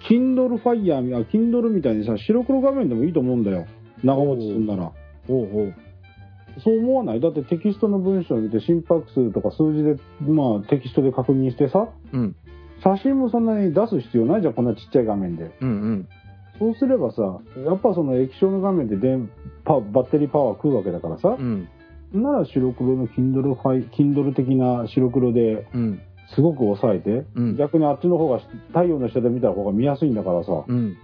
[0.09, 3.65] Kindle Fire、あ、Kindle みたいにさ、白黒画面でもいいと思うんだよ。
[4.03, 4.91] 長持ちするんなら。
[5.27, 5.73] おうおう。
[6.63, 7.19] そう思わない？
[7.19, 12.35] だってテキストの文章を見て心拍数とか数字で、まあテキストで確認してさ、うん。
[12.83, 15.51] 写真もそんなに出す必要ないじゃん、こんなちっちゃい画面で。
[15.61, 16.07] うんうん。
[16.59, 19.29] そうすればさ、やっぱその液晶の画面で電
[19.65, 21.67] パバッテリーパワー食うわけだからさう、ん。
[22.13, 23.55] なら白黒の Kindle
[23.89, 25.99] Kindle 的な白黒でうん。
[26.33, 27.57] すごく抑えて、うん。
[27.57, 30.97] 逆にあっちの方が太陽の下で見た方が見やすいんだからさ、うん。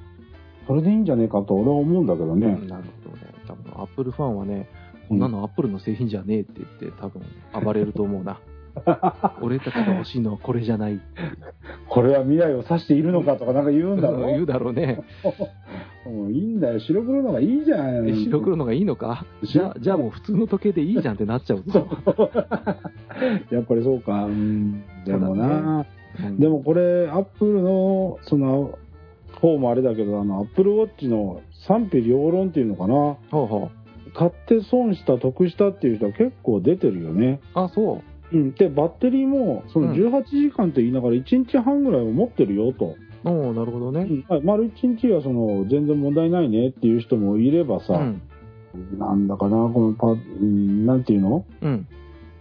[0.67, 2.47] それでいいんじゃねえかと俺は思うんだけどね。
[2.67, 3.23] なるほどね。
[3.47, 4.69] 多分、アップルファンはね、
[5.09, 7.21] こんなのアップルの製品じゃねえって言って多分
[7.53, 8.39] 暴れると思うな。
[9.41, 10.99] 俺たちが欲しいのはこれじゃない
[11.87, 15.03] これは未来を指しているのかとかなんか言うんだろ言うだろうね。
[16.05, 16.79] もういいんだよ。
[16.79, 18.09] 白黒のがいいじゃん。
[18.09, 19.25] え白黒のがいいのか？
[19.43, 21.87] じゃあ、じゃあもう普通の時計でいいじゃんってなっちゃうぞ。
[23.51, 24.25] やっぱりそうか。
[24.25, 24.83] うん。
[25.05, 25.85] でもな、
[26.19, 28.77] うんでもこれ、アップルの、その、
[29.39, 32.93] 方もあれだけど、あの、アップルウォッチの賛否両論っていうのかな。
[33.31, 33.69] ほうほ
[34.13, 37.39] 買って損した、得したっていう人は結構出てるよね。
[37.55, 37.59] う。
[37.59, 38.10] あ、そう。
[38.33, 38.51] うん。
[38.53, 42.95] で、バッテリーも、そのうん18時間って言いながら1日半ぐらいは持ってるよと。
[43.23, 44.01] おおなるほどね。
[44.01, 44.25] うん。
[44.27, 47.97] はい丸1日はその、全然問題ないねっていう人もいればさ、う
[48.77, 48.99] ん。
[48.99, 51.45] なんだかな、このパ、うんなんていうの？
[51.61, 51.87] うん。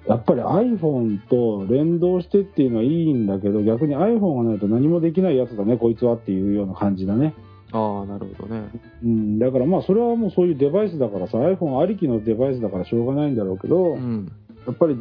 [0.06, 7.34] やっぱり iPhone と連動してっていうのはいいんだけど、逆に iPhone がないと何もできないやつだね、こいつはっていうような感じだね。
[7.72, 8.68] ああ、なるほどね。
[9.04, 14.32] うん、だからまあそれはもうそういうデバイスだからさ、iPhone ありきのデバイスだからしょうがないんだろうけど、うん。
[14.66, 14.96] やっぱり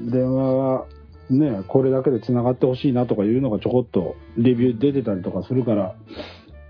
[0.00, 0.84] 電話が
[1.30, 5.94] ね、これだけで繋がってほしいなとかいうのがちょこっとレビュー出てたりとかするから、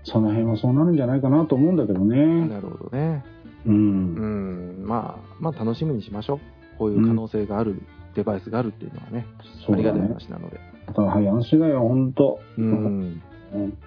[0.03, 2.47] その辺はそうなるんじゃないかなと思うんだけどね。
[2.47, 3.25] なるほどね。
[3.65, 3.69] う。
[3.69, 4.87] うんん。
[4.87, 6.39] まあ、まあ楽しみにしましょう。
[6.77, 7.81] こういう可能性がある
[8.15, 9.25] デバイスがあるっていうのはね。
[9.67, 10.01] ありがたい。
[10.01, 10.59] 話なので。
[10.87, 12.39] だから話だよ、ほんと。
[12.57, 13.21] うん。
[13.53, 13.77] うん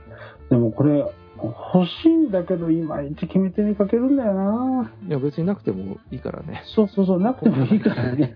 [0.51, 1.05] でもこれ、
[1.47, 4.91] 欲しいんだけど、いまいち決め手にかけるんだよな。
[5.07, 6.63] いや、別になくてもいいからね。
[6.75, 8.35] そうそうそう、なくてもいいからね。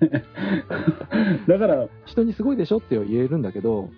[1.48, 3.90] だから、人にすごいでしょっては言えるんだけど、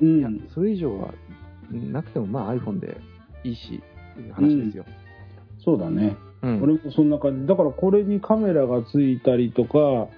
[0.00, 1.14] ういやん、、それ以上は
[1.70, 2.96] なくてもまあ iPhone で
[3.42, 3.82] いいし、
[4.12, 4.84] っていう話ですよ。
[5.64, 6.16] そうだね。
[6.42, 6.62] うん。
[6.62, 7.46] 俺もそんな感じ。
[7.46, 10.08] だからこれにカメラがついたりとか、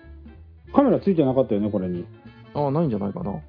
[0.75, 2.05] カメラついてなかったよね、これに。
[2.55, 3.41] ああ、ないんじゃないかな。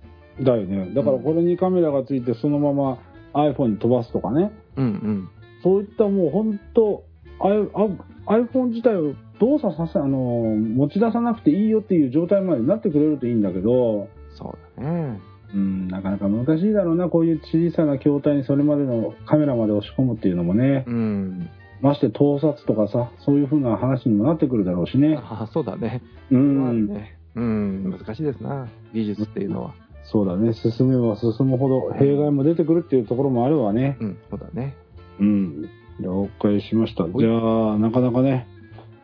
[0.41, 0.93] だよね。
[0.93, 2.99] だからこれにカメラがついて、そのまま
[3.33, 4.51] iPhone に飛ばすとかね。
[4.77, 5.29] うんうん。
[5.63, 7.03] そういったもう本当、
[7.39, 15.19] iPhone 自体を動作させ、あの、持ち出さなくていいよっていう状態までなってくれるといいんだけど、そうだね。
[15.53, 20.83] うん、なかなか難しいだろうな、こういう小さな筐体にそれまでのカメラまで押し込むっていうのもね。
[20.87, 21.49] うん。
[21.81, 25.17] まして盗撮とかさ、そういう風な話にもなってくるだろうしね。
[25.17, 26.01] ああ、そうだね。
[26.31, 26.87] うまあん。
[26.87, 27.17] ね。
[27.35, 28.67] うん、難しいですな。
[28.93, 29.73] 技術っていうのは。
[30.11, 30.53] そうだね。
[30.53, 33.97] 進めば進むほど弊害も出てくるっていうところもあるわね。
[33.99, 34.75] うん、そうだね。
[35.19, 35.69] うん。
[35.99, 37.05] 了解しました。
[37.05, 38.47] いじゃあ、なかなかね、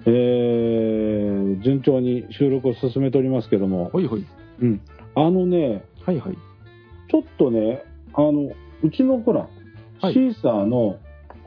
[0.06, 4.26] えー、順調に収録を進めておりますけども、ほいほい。
[4.62, 4.82] うん。
[5.16, 6.38] あのね、はいはい。
[7.10, 7.84] ちょっとね、
[8.14, 8.52] あの、
[8.84, 9.48] うちのほら、
[10.02, 10.98] はいシーサーの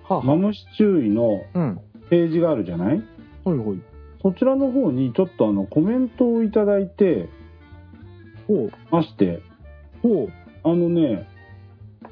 [0.05, 1.81] はあ、マムシ注意のうん。
[2.09, 3.03] ページがあるじゃない？
[3.45, 3.81] ほいほい。
[4.23, 7.29] そちらの方にちょっとあのコメントをいただいて
[8.47, 8.71] ほう。
[8.91, 9.41] まして、
[10.03, 10.29] ほう。
[10.63, 11.29] あのね、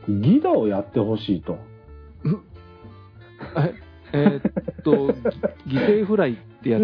[0.09, 1.59] ギダをやってほしいと。
[3.57, 3.74] え、
[4.12, 5.12] えーっと、
[5.66, 6.82] ぎ犠牲フライってやつ？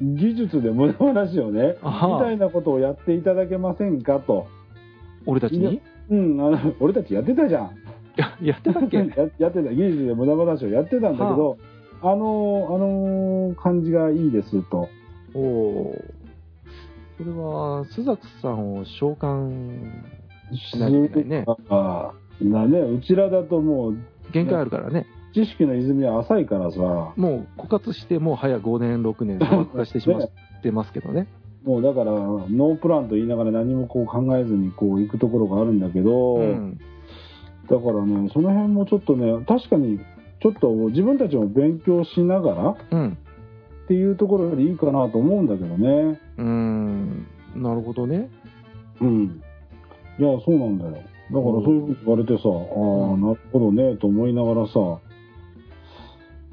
[0.00, 4.46] 技術で無駄話をね、みたいなことをやっていただけませんかと。
[5.26, 5.80] 俺たちに？
[6.10, 7.70] うん、あの、俺たちやってたじゃん。
[8.16, 8.96] や、やってたっけ？
[8.98, 9.04] や
[9.38, 11.58] やってた、技術で無駄話をやってたんだけど、
[12.02, 14.88] あの、あの感じがいいですと。
[15.34, 16.04] おお。
[17.22, 19.78] それは、スザクさんを召喚
[20.54, 21.44] しないといけないね。
[21.68, 22.12] あ、
[22.42, 23.96] だね、うちらだともう、
[24.32, 25.06] 限界あるからね。
[25.34, 30.30] 知識の泉は浅いからさ、もう枯渇して、もう早5年、6年、枯渇してしまっ
[30.62, 31.28] てますけどね。
[31.64, 36.78] もうだから、ノープランと言いながら何もこう考えずにこう行くところがあるんだけど、うん。
[37.70, 40.00] だからね、その辺もちょっとね、確かに、
[40.40, 43.16] ちょっと自分たちも勉強しながらうん。
[43.84, 46.20] っていうところでいいかなと思うんだけどね。
[46.38, 47.26] うーん。
[47.56, 48.30] なるほどね。
[49.00, 49.42] うん。
[50.18, 50.92] いや、そうなんだよ。
[50.92, 54.72] だからそういうふうに言われてさ、ああ、なるほどね、と思いながらさ、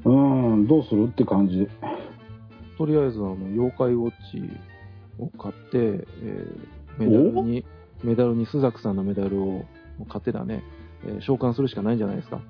[0.04, 1.68] うーん、どうするって感じ。
[2.78, 4.50] とりあえず、あの、妖怪ウォッチ
[5.18, 7.64] を買って、えーメダルに、
[8.02, 9.64] メダルにスザクさんのメダルを
[10.08, 10.62] 買ってだね、
[11.06, 12.40] えー召喚するしかないんじゃないですか。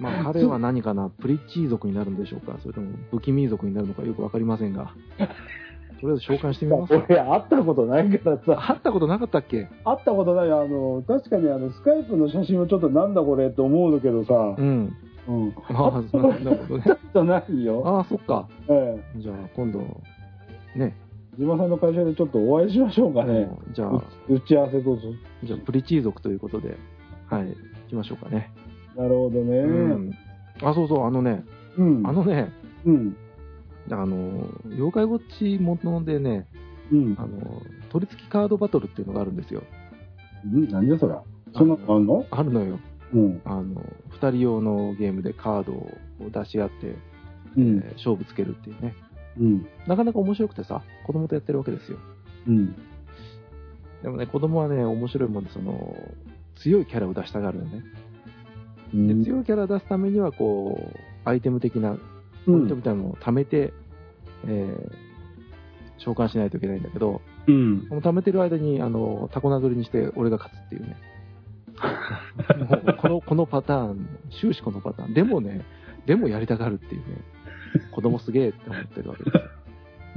[0.00, 4.92] まあ、彼は何かな、プリッチー族になるんでしょうか、それとも不気味族になるのかよくわかりませんが、
[6.00, 7.04] とりあえず召喚してみますか。
[7.08, 9.68] 俺、会ったことないからさ、会ったことなかったっけ？
[9.84, 14.96] 会ったことないあの、確かにあの、スカイプの写真をちょっとなんだこれって思うんだけどさう、ん。
[15.26, 15.54] うん。
[15.74, 16.84] ああ、ななるほどね。
[16.84, 17.82] 会ったないよ。
[17.86, 18.46] ああ、そっか。
[18.68, 19.20] ええ。
[19.20, 19.80] じゃあ、今度、
[20.76, 20.94] ね。
[21.32, 23.48] 自馬さんの会社でちょっとお会いしましょうかね。
[23.66, 23.90] うんじゃあ、
[24.28, 25.02] う打ち合わせどうぞ。
[25.44, 26.76] じゃあ、プリチー族ということで、
[27.28, 27.54] はい、行
[27.88, 28.50] きましょうかね。
[28.98, 29.58] なるほどね。
[29.58, 29.68] う
[29.98, 30.18] ん。
[30.60, 31.44] あ、そうそう、あのね、
[31.76, 32.06] うん。
[32.06, 32.52] あのね、
[32.84, 33.16] うん。
[33.90, 36.46] あの、妖怪ウォッチものでね、
[36.90, 37.16] うん。
[37.16, 39.62] あの、取り付きカードバトルっていうのがあるんですよ。
[40.52, 41.22] うん何だそりゃ。
[41.54, 42.26] そんなのあんの？
[42.30, 42.78] あるのよ。
[43.14, 43.40] うん。
[43.44, 45.90] あの、二人用のゲームでカードを
[46.30, 46.96] 出し合って、
[47.56, 48.94] うんえー勝負つけるっていうね。
[49.40, 49.66] うん。
[49.86, 51.98] なかなか面白くてさ、子供とやってるわけですよ。
[52.48, 52.74] うん。
[54.02, 55.96] でもね、子供はね、面白いもんで、その、
[56.56, 57.82] 強いキャラを出したがるのね。
[58.92, 59.24] でうん。
[59.24, 61.96] 強いキャラを出すためには、こう、アイテム的な
[62.46, 63.72] ポイントみたいなのを貯めて、
[64.46, 65.08] えー
[65.98, 67.86] 召喚しないといけないんだけど、うん。
[67.88, 70.96] この貯めてる間に、あの、タコ殴りにして俺が勝つっていうね。
[73.00, 74.08] この、このパターン、
[74.40, 75.14] 終始このパターン。
[75.14, 75.64] でもね、
[76.06, 77.06] でもやりたがるっていうね。
[77.92, 79.42] 子供すげえって思ってるわけですよ。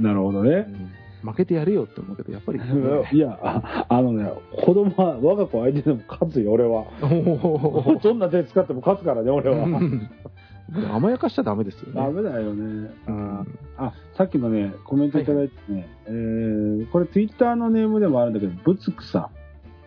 [0.00, 0.50] なるほどね。
[0.50, 0.90] うん、
[1.22, 2.58] 負けてやれよって思うけど、やっぱり、
[3.12, 4.30] いや、ああのね、
[4.64, 6.84] 子供は我が子相手でも勝つよ、俺は。
[7.02, 9.64] おどんな手使っても勝つからね、俺は。
[9.64, 10.10] うん
[10.94, 12.00] 甘やかしちゃダメですよね。
[12.00, 12.90] ダメだよね。
[13.06, 13.46] うん
[13.76, 19.28] あ、さっきのね、コメントいただいてね、えー、これツイッターのネームでもあるんだけど、ぶつくさ。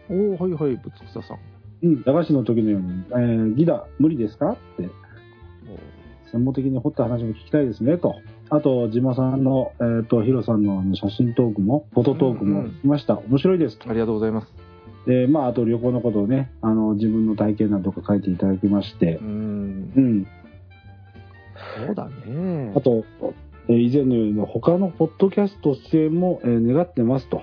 [0.09, 1.37] おおはいはい、ぶつくささん。
[1.81, 4.51] うん、駄菓子の時のように、えー、ギダ、無理ですか？
[4.51, 4.89] って、
[6.31, 8.13] 専門的に掘った話も聞きたいですね、と。
[8.49, 13.17] あと、島さんの、えっ、と、ヒロさんの写真トークも、フォトトークも聞きました。
[13.17, 13.93] 面白いですとあ。
[13.93, 14.47] りがとうございます。
[15.07, 19.99] で、まあ、あと旅行のことをね、あの、自分の体験談とか書いていただきましてう、んう。
[19.99, 20.27] ん。
[21.85, 22.73] そうだね。
[22.75, 23.03] あと、
[23.67, 27.41] えー以前のように他のポッドキャスト出演も、えー願ってますと。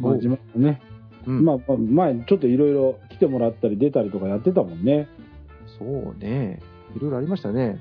[0.00, 0.82] まあ、お自分のね、
[1.26, 5.08] うんまあ、まあ前ちょっといろいろ来てもらったり出たりとかやってたもんね。
[5.78, 6.60] そうね。
[6.96, 7.80] いろいろありましたね。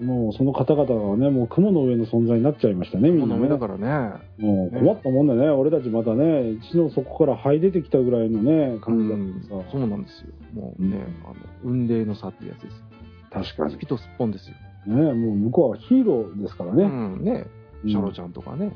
[0.00, 3.48] もうその方々がね、もう雲の上の存在になっちゃいましたね、みんなね。
[3.48, 4.14] だからね。
[4.38, 9.70] もう困ったもんだね、俺たちまたね、一の底から這い出てきたぐらいのね、う感じだんったさ。
[9.72, 10.32] そうなんですよ。
[10.54, 11.34] もうね、うんあの、
[11.64, 12.84] 運命の差っていうやつですよ。
[13.30, 13.78] 確かにス。
[13.78, 14.54] ピとスッポンですよ。
[14.86, 16.84] ね、もう向こうはヒーローですからね。
[16.84, 17.46] うん、ね。
[17.84, 18.72] うんシャロちゃんとかね。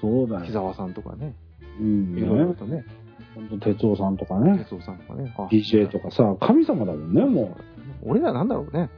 [0.00, 0.44] そうだよ。
[0.44, 1.34] 木沢さんとかね。
[1.80, 2.54] うん、いろいろね。
[2.54, 2.84] とね。
[3.34, 4.58] ほんと哲夫さんとかね。
[4.58, 5.34] 哲夫さんとかね。
[5.38, 7.56] あ DJ とかさ、神様だもんね、も
[8.04, 8.90] 俺らなんだろうね。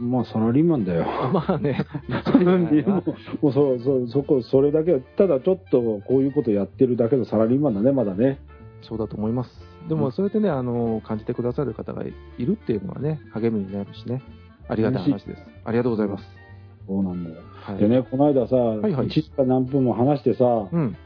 [0.00, 0.04] う。
[0.04, 1.04] まあ、サラリーマンだよ。
[1.32, 1.84] まあね。
[2.86, 8.38] もう、もうそ、そ、そこ、それだけ、ただちょっとこういうことやってるだけのサラリーマンだね、まだね。
[8.82, 9.50] そうだと思います。
[9.88, 14.22] でも、うんそうやってね、あの、感じてくださる方がいるっていうのはね、励みになるしね。
[14.68, 15.42] ありがたい話です。
[15.64, 16.24] ありがとうございます。
[16.86, 17.36] そうなんだよ。
[17.52, 17.78] はい。
[17.78, 20.96] でね、この間さ、いはい1時間何分も話してさ、うん。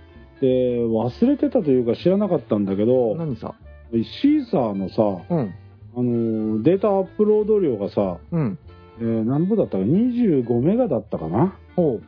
[0.41, 3.55] で、忘れてたというか知らなかったんだけど、何さ？
[3.93, 5.55] シーサーのさ、うん。
[5.97, 8.59] あの、データアップロード量がさ、うん。
[9.01, 11.57] えー何部だったか、25メガだったかな？
[11.77, 12.03] ほう。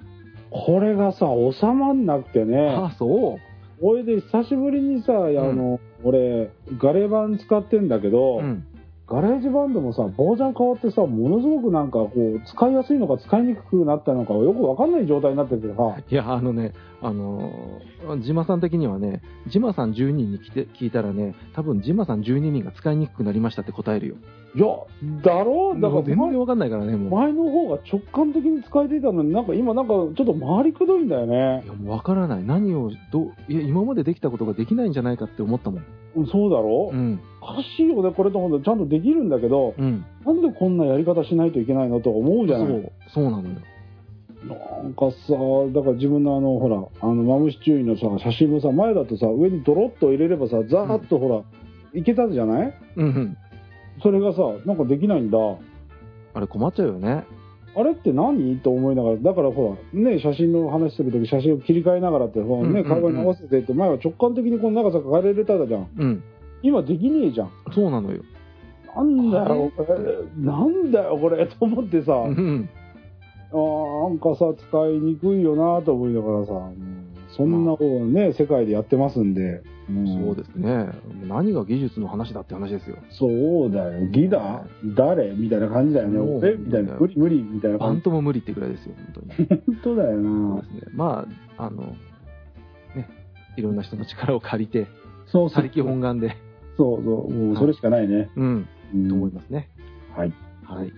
[0.50, 1.26] これがさ、
[1.58, 2.68] 収まんなくてね。
[2.76, 3.38] あ、そう？
[3.84, 5.18] おいで久しぶりにさ、あ
[5.52, 8.64] の、俺、ガレバン使ってんだけど、うん。
[9.08, 16.72] ガレージバンドもさ、バージョン変わってさ、ものすごくなんかこう、使いやすいのか使いにくくなったのかよくわかんない状態になっててさ、いや、あのね、
[17.02, 24.14] あのー、ジマさん的にはね、ジマさん12人に来て聞いたらね、多分ジマさん12人が使いにくくなりましたって答えるよ。
[24.54, 24.66] いや、
[25.24, 25.72] だろ？
[25.76, 27.10] うだからもう全然わかんないからね、もう。
[27.10, 31.66] 前の方が直感的に使えていたのになんか今なんかちょっと回りくどいんだよねい。
[31.66, 32.44] や、もうわからない。
[32.44, 35.84] 何を、どう、いや、今までできたことができないんじゃないかって思ったもん。
[36.16, 36.90] うんそうだろ？
[36.92, 37.20] う、うん。
[37.40, 40.04] おかしいよね、これと思ってちゃんとできるんだけど、うん。
[40.26, 42.66] なんでこんなやり方しないといけないのと思うじゃない？
[42.68, 43.54] そう、そうなのよ。
[44.82, 45.32] なんかさ、
[45.72, 51.44] だから自分のあの、ほら、あの、マムシ注意のさ、写真のさ、前だとさ、上にドロッと入れればさ、ザーッとほ
[51.94, 52.74] ら、いけたじゃない？
[52.96, 53.36] うんうん。
[54.00, 55.38] それがさ、なんかできないんだ。
[56.34, 57.24] あれ困っちゃうよね。
[57.74, 58.58] あれって何？
[58.60, 65.88] と思いながら、だからほら、ね、写真の話するとき写真を切り替えながらって、ほらね、会話に合わせてって、前は直感的にこの長さ変えられたじゃん。
[65.98, 66.22] うん。
[66.62, 67.50] 今できねえじゃん。
[67.74, 68.22] そうなのよ。
[68.94, 70.44] なんだよ、あこれ。
[70.44, 71.46] なんだよ、これ。
[71.46, 72.68] と思ってさ、うん。
[73.52, 77.01] あーなんかさ、使いにくいよなと思いながらさ、うん
[77.36, 79.62] そんなことね、世界でやってますんで。
[79.90, 80.88] んそうですね。
[81.26, 82.96] 何が技術の話だって話ですよ。
[83.10, 84.06] そうだよ。
[84.06, 84.64] ギダ
[84.96, 85.32] 誰？
[85.32, 86.18] みたいな感じだよね。
[86.18, 86.94] もう俺みたいな。
[86.94, 88.00] 無理無理みたいなバ感じ。
[88.00, 89.60] ンとも無理ってぐらいですよ、本当に。
[89.66, 90.68] 本当だよそうなで。
[90.68, 90.80] すね。
[90.94, 91.26] ま
[91.56, 91.82] あ、あの、
[92.94, 93.08] ね、
[93.56, 94.86] いろんな人の力を借りて、
[95.26, 95.62] そう他。
[95.62, 96.36] 力本願で、
[96.76, 97.32] そうそう。
[97.32, 98.30] もうそれしかないね。
[98.36, 99.68] うん、うんと思いますね。
[100.16, 100.32] はい。
[100.64, 100.92] はい。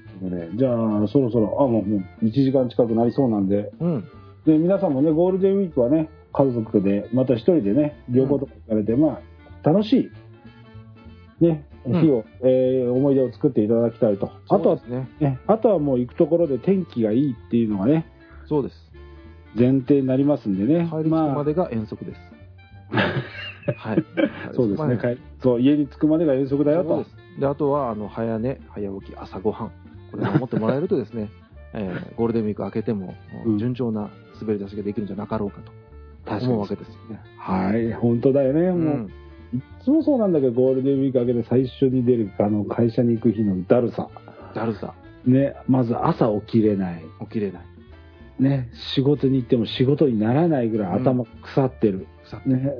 [0.56, 4.04] じゃあ、そろそろ、あ、もう、もう1時間近くなりそうなんで、うん。
[4.46, 9.20] で、皆さんもね、ゴールデンウィークはね、家族で、また一人でね、旅行とか行かれて、ま
[9.62, 10.10] あ、楽し
[11.40, 14.30] い、ね、うん日を、えー思い出を作っていただきたいと。
[14.48, 15.08] あとはね。
[15.20, 18.06] ね、あとはもう行くところで天気がいいっていうのがね、
[18.46, 18.74] そうです。
[19.56, 20.88] 前提になりますんでね。
[20.90, 22.20] 帰り着くまでが遠足です。
[23.76, 24.04] はい。
[24.52, 27.04] そうですね、帰そう、家に着くまでが遠足だよと
[27.38, 27.46] で。
[27.46, 29.70] あとは、あの、早寝、早起き、朝ごはん。
[30.10, 31.28] これを守ってもらえるとですね、
[31.74, 33.14] えーゴールデンウィーク明けても、
[33.46, 34.10] うん順調な
[34.40, 35.83] 滑り出しができるんじゃなかろうか確と
[36.26, 37.20] 思うわけですよね。
[37.38, 38.68] はい、本当だよね。
[38.68, 38.74] う。
[38.74, 39.10] もう、
[39.54, 44.08] いつもそうなんだけど、ゴールデンウィーク明けて最初に出る、あの、会社に行く日のだるさ。
[44.54, 44.94] だるさ、
[45.26, 47.02] ね、まず朝起きれない。
[47.20, 47.62] 起きれない。
[48.38, 52.06] ね、仕事に行っても仕事にならないぐらい頭腐ってる。
[52.24, 52.72] 腐ってね、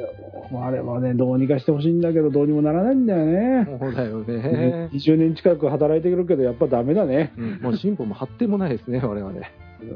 [0.53, 3.66] あれはね、どうにかしてほしいんだけど、どうにもならないんだよね。
[3.78, 4.88] そうだよね。
[4.92, 7.32] 20年近く働いてくるけど、やっぱダメだね。
[7.36, 9.32] うん、もう進歩も発展もないですね、我々。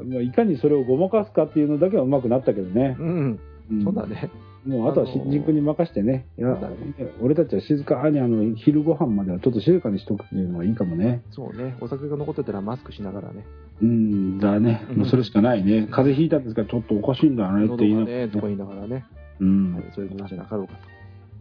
[0.05, 2.95] まあいかにそれをごまかすかっていうのだけはうまくなったけどね。
[2.99, 3.39] うん、
[3.71, 4.29] うんそうだね。
[4.65, 6.27] もうあとは新人君に任してね。
[6.37, 6.75] いやそうだね
[7.21, 11.23] 俺たちは静かにあの昼ご飯まではちょっと静かにしとくっていうのがいいかもね。
[11.31, 11.77] そうね。
[11.79, 13.45] お酒が残ってたらマスクしながらね。
[13.81, 14.85] うん、だね。
[14.89, 15.87] うんもうそれしかないね。
[15.89, 19.05] 風邪ひいたんですからちょっとおかしいんだねって喉言いなががね、とか言いながらね。
[19.39, 20.73] うんはい、そういうことじゃなかろうか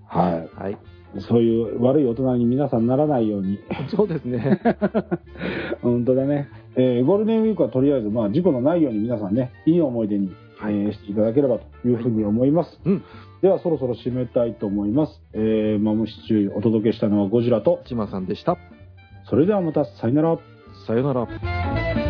[0.07, 0.61] はと。
[0.62, 0.72] はい。
[0.72, 0.76] い。
[1.22, 3.59] そういう悪い大人に皆さんならないように。
[3.95, 4.61] そうですね。
[5.82, 6.49] 本当だね。
[6.79, 12.81] えーゴールデンウィークはとりあえず、まあ、事故のないように皆さんね、いい思い出に、はいえーしていただければというふうに思います。
[12.85, 13.05] うん。
[13.43, 15.20] では、そろそろ締めたいと思います。
[15.33, 18.57] えー、マムシチューお届けしたのはゴジラと、ちまさんでした。
[19.29, 20.39] それではまた、さよなら。
[20.87, 22.07] さよなら。